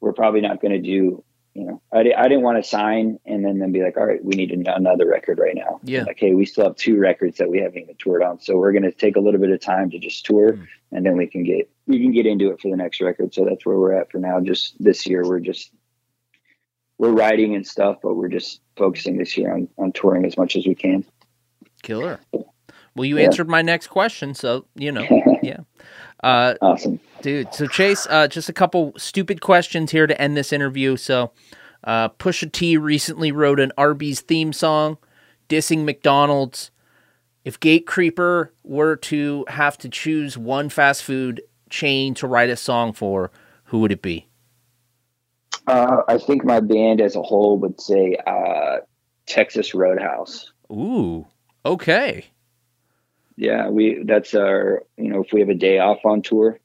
we're 0.00 0.12
probably 0.14 0.40
not 0.40 0.60
going 0.60 0.72
to 0.72 0.80
do. 0.80 1.22
You 1.54 1.66
know, 1.66 1.82
I, 1.92 1.98
I 2.16 2.28
didn't 2.28 2.42
want 2.42 2.62
to 2.62 2.68
sign 2.68 3.18
and 3.26 3.44
then 3.44 3.58
then 3.58 3.72
be 3.72 3.82
like, 3.82 3.98
all 3.98 4.06
right, 4.06 4.24
we 4.24 4.36
need 4.36 4.52
another 4.52 5.06
record 5.06 5.38
right 5.38 5.54
now. 5.54 5.80
Yeah. 5.82 6.04
Like, 6.04 6.18
hey, 6.18 6.32
we 6.32 6.46
still 6.46 6.64
have 6.64 6.76
two 6.76 6.96
records 6.98 7.36
that 7.38 7.50
we 7.50 7.58
haven't 7.58 7.78
even 7.78 7.94
toured 7.96 8.22
on, 8.22 8.40
so 8.40 8.56
we're 8.56 8.72
going 8.72 8.84
to 8.84 8.92
take 8.92 9.16
a 9.16 9.20
little 9.20 9.38
bit 9.40 9.50
of 9.50 9.60
time 9.60 9.90
to 9.90 9.98
just 9.98 10.24
tour, 10.24 10.54
Mm. 10.54 10.66
and 10.92 11.06
then 11.06 11.16
we 11.16 11.26
can 11.26 11.44
get 11.44 11.70
we 11.86 12.00
can 12.00 12.12
get 12.12 12.24
into 12.26 12.50
it 12.50 12.60
for 12.60 12.70
the 12.70 12.76
next 12.76 13.00
record. 13.00 13.34
So 13.34 13.44
that's 13.44 13.66
where 13.66 13.78
we're 13.78 13.92
at 13.92 14.10
for 14.10 14.18
now. 14.18 14.40
Just 14.40 14.82
this 14.82 15.06
year, 15.06 15.24
we're 15.28 15.40
just 15.40 15.70
we're 16.96 17.10
writing 17.12 17.54
and 17.54 17.66
stuff, 17.66 17.98
but 18.02 18.14
we're 18.14 18.28
just 18.28 18.60
focusing 18.76 19.18
this 19.18 19.36
year 19.36 19.52
on 19.52 19.68
on 19.76 19.92
touring 19.92 20.24
as 20.24 20.38
much 20.38 20.56
as 20.56 20.66
we 20.66 20.74
can. 20.74 21.04
Killer. 21.82 22.20
Well, 22.94 23.04
you 23.04 23.18
Yeah. 23.18 23.24
answered 23.24 23.48
my 23.48 23.62
next 23.62 23.88
question, 23.88 24.34
so 24.34 24.66
you 24.74 24.92
know, 24.92 25.06
yeah. 25.42 25.60
Uh, 26.22 26.54
Awesome. 26.60 27.00
dude. 27.22 27.52
So 27.54 27.66
Chase, 27.66 28.06
uh, 28.10 28.28
just 28.28 28.48
a 28.48 28.52
couple 28.52 28.92
stupid 28.96 29.40
questions 29.40 29.90
here 29.90 30.06
to 30.06 30.20
end 30.20 30.36
this 30.36 30.52
interview. 30.52 30.96
So, 30.96 31.32
uh, 31.84 32.10
Pusha 32.10 32.50
T 32.52 32.76
recently 32.76 33.32
wrote 33.32 33.58
an 33.60 33.72
Arby's 33.76 34.20
theme 34.20 34.52
song, 34.52 34.98
dissing 35.48 35.84
McDonald's. 35.84 36.70
If 37.44 37.58
Gatecreeper 37.58 38.50
were 38.62 38.94
to 38.96 39.44
have 39.48 39.76
to 39.78 39.88
choose 39.88 40.38
one 40.38 40.68
fast 40.68 41.02
food 41.02 41.42
chain 41.70 42.14
to 42.14 42.28
write 42.28 42.50
a 42.50 42.56
song 42.56 42.92
for, 42.92 43.32
who 43.64 43.80
would 43.80 43.90
it 43.90 44.02
be? 44.02 44.28
Uh, 45.66 46.02
I 46.06 46.18
think 46.18 46.44
my 46.44 46.60
band 46.60 47.00
as 47.00 47.16
a 47.16 47.22
whole 47.22 47.58
would 47.58 47.80
say 47.80 48.16
uh, 48.26 48.78
Texas 49.26 49.74
Roadhouse. 49.74 50.52
Ooh, 50.70 51.26
okay. 51.64 52.26
Yeah, 53.36 53.68
we 53.68 54.02
that's 54.04 54.34
our 54.34 54.82
you 54.96 55.08
know 55.08 55.22
if 55.22 55.32
we 55.32 55.40
have 55.40 55.48
a 55.48 55.54
day 55.54 55.78
off 55.78 56.04
on 56.04 56.22
tour, 56.22 56.58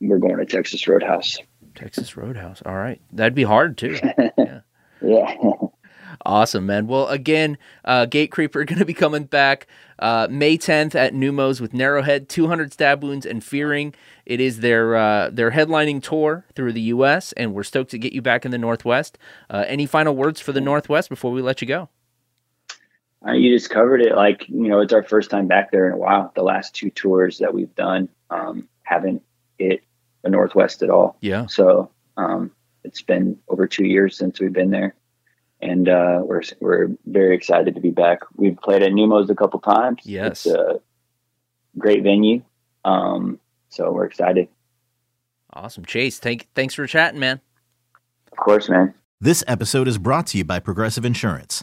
we're 0.00 0.18
going 0.18 0.38
to 0.38 0.46
Texas 0.46 0.86
Roadhouse. 0.86 1.38
Texas 1.74 2.16
Roadhouse. 2.16 2.62
All 2.64 2.76
right, 2.76 3.00
that'd 3.12 3.34
be 3.34 3.44
hard 3.44 3.78
too. 3.78 3.98
Yeah. 5.04 5.34
Awesome, 6.24 6.66
man. 6.66 6.86
Well, 6.86 7.08
again, 7.08 7.58
uh, 7.84 8.06
Gatecreeper 8.06 8.64
going 8.66 8.78
to 8.78 8.84
be 8.84 8.94
coming 8.94 9.24
back 9.24 9.66
uh, 9.98 10.28
May 10.30 10.56
10th 10.56 10.94
at 10.94 11.14
Neumos 11.14 11.60
with 11.60 11.72
Narrowhead, 11.72 12.28
200 12.28 12.72
Stab 12.72 13.02
Wounds, 13.02 13.26
and 13.26 13.42
Fearing. 13.42 13.94
It 14.24 14.40
is 14.40 14.60
their 14.60 14.94
uh, 14.94 15.30
their 15.30 15.50
headlining 15.50 16.02
tour 16.02 16.44
through 16.54 16.74
the 16.74 16.80
U.S., 16.82 17.32
and 17.32 17.54
we're 17.54 17.64
stoked 17.64 17.90
to 17.90 17.98
get 17.98 18.12
you 18.12 18.22
back 18.22 18.44
in 18.44 18.52
the 18.52 18.58
Northwest. 18.58 19.18
Uh, 19.50 19.64
any 19.66 19.86
final 19.86 20.14
words 20.14 20.40
for 20.40 20.52
the 20.52 20.60
Northwest 20.60 21.08
before 21.08 21.32
we 21.32 21.42
let 21.42 21.60
you 21.60 21.66
go? 21.66 21.88
Uh, 23.26 23.32
you 23.32 23.56
just 23.56 23.70
covered 23.70 24.00
it. 24.00 24.16
Like, 24.16 24.48
you 24.48 24.68
know, 24.68 24.80
it's 24.80 24.92
our 24.92 25.02
first 25.02 25.30
time 25.30 25.46
back 25.46 25.70
there 25.70 25.86
in 25.86 25.92
a 25.92 25.96
while. 25.96 26.32
The 26.34 26.42
last 26.42 26.74
two 26.74 26.90
tours 26.90 27.38
that 27.38 27.54
we've 27.54 27.74
done 27.74 28.08
um, 28.30 28.68
haven't 28.82 29.22
hit 29.58 29.84
the 30.22 30.30
Northwest 30.30 30.82
at 30.82 30.90
all. 30.90 31.16
Yeah. 31.20 31.46
So 31.46 31.90
um, 32.16 32.50
it's 32.84 33.02
been 33.02 33.38
over 33.48 33.66
two 33.66 33.86
years 33.86 34.16
since 34.16 34.40
we've 34.40 34.52
been 34.52 34.70
there. 34.70 34.94
And 35.60 35.88
uh, 35.88 36.22
we're, 36.24 36.42
we're 36.60 36.88
very 37.06 37.36
excited 37.36 37.76
to 37.76 37.80
be 37.80 37.90
back. 37.90 38.18
We've 38.34 38.56
played 38.56 38.82
at 38.82 38.90
Neumos 38.90 39.30
a 39.30 39.34
couple 39.36 39.60
times. 39.60 40.00
Yes. 40.02 40.44
It's 40.44 40.54
a 40.56 40.80
great 41.78 42.02
venue. 42.02 42.42
Um, 42.84 43.38
so 43.68 43.92
we're 43.92 44.06
excited. 44.06 44.48
Awesome. 45.52 45.84
Chase, 45.84 46.18
thank, 46.18 46.48
thanks 46.56 46.74
for 46.74 46.86
chatting, 46.88 47.20
man. 47.20 47.40
Of 48.32 48.38
course, 48.38 48.68
man. 48.68 48.94
This 49.20 49.44
episode 49.46 49.86
is 49.86 49.98
brought 49.98 50.26
to 50.28 50.38
you 50.38 50.44
by 50.44 50.58
Progressive 50.58 51.04
Insurance. 51.04 51.62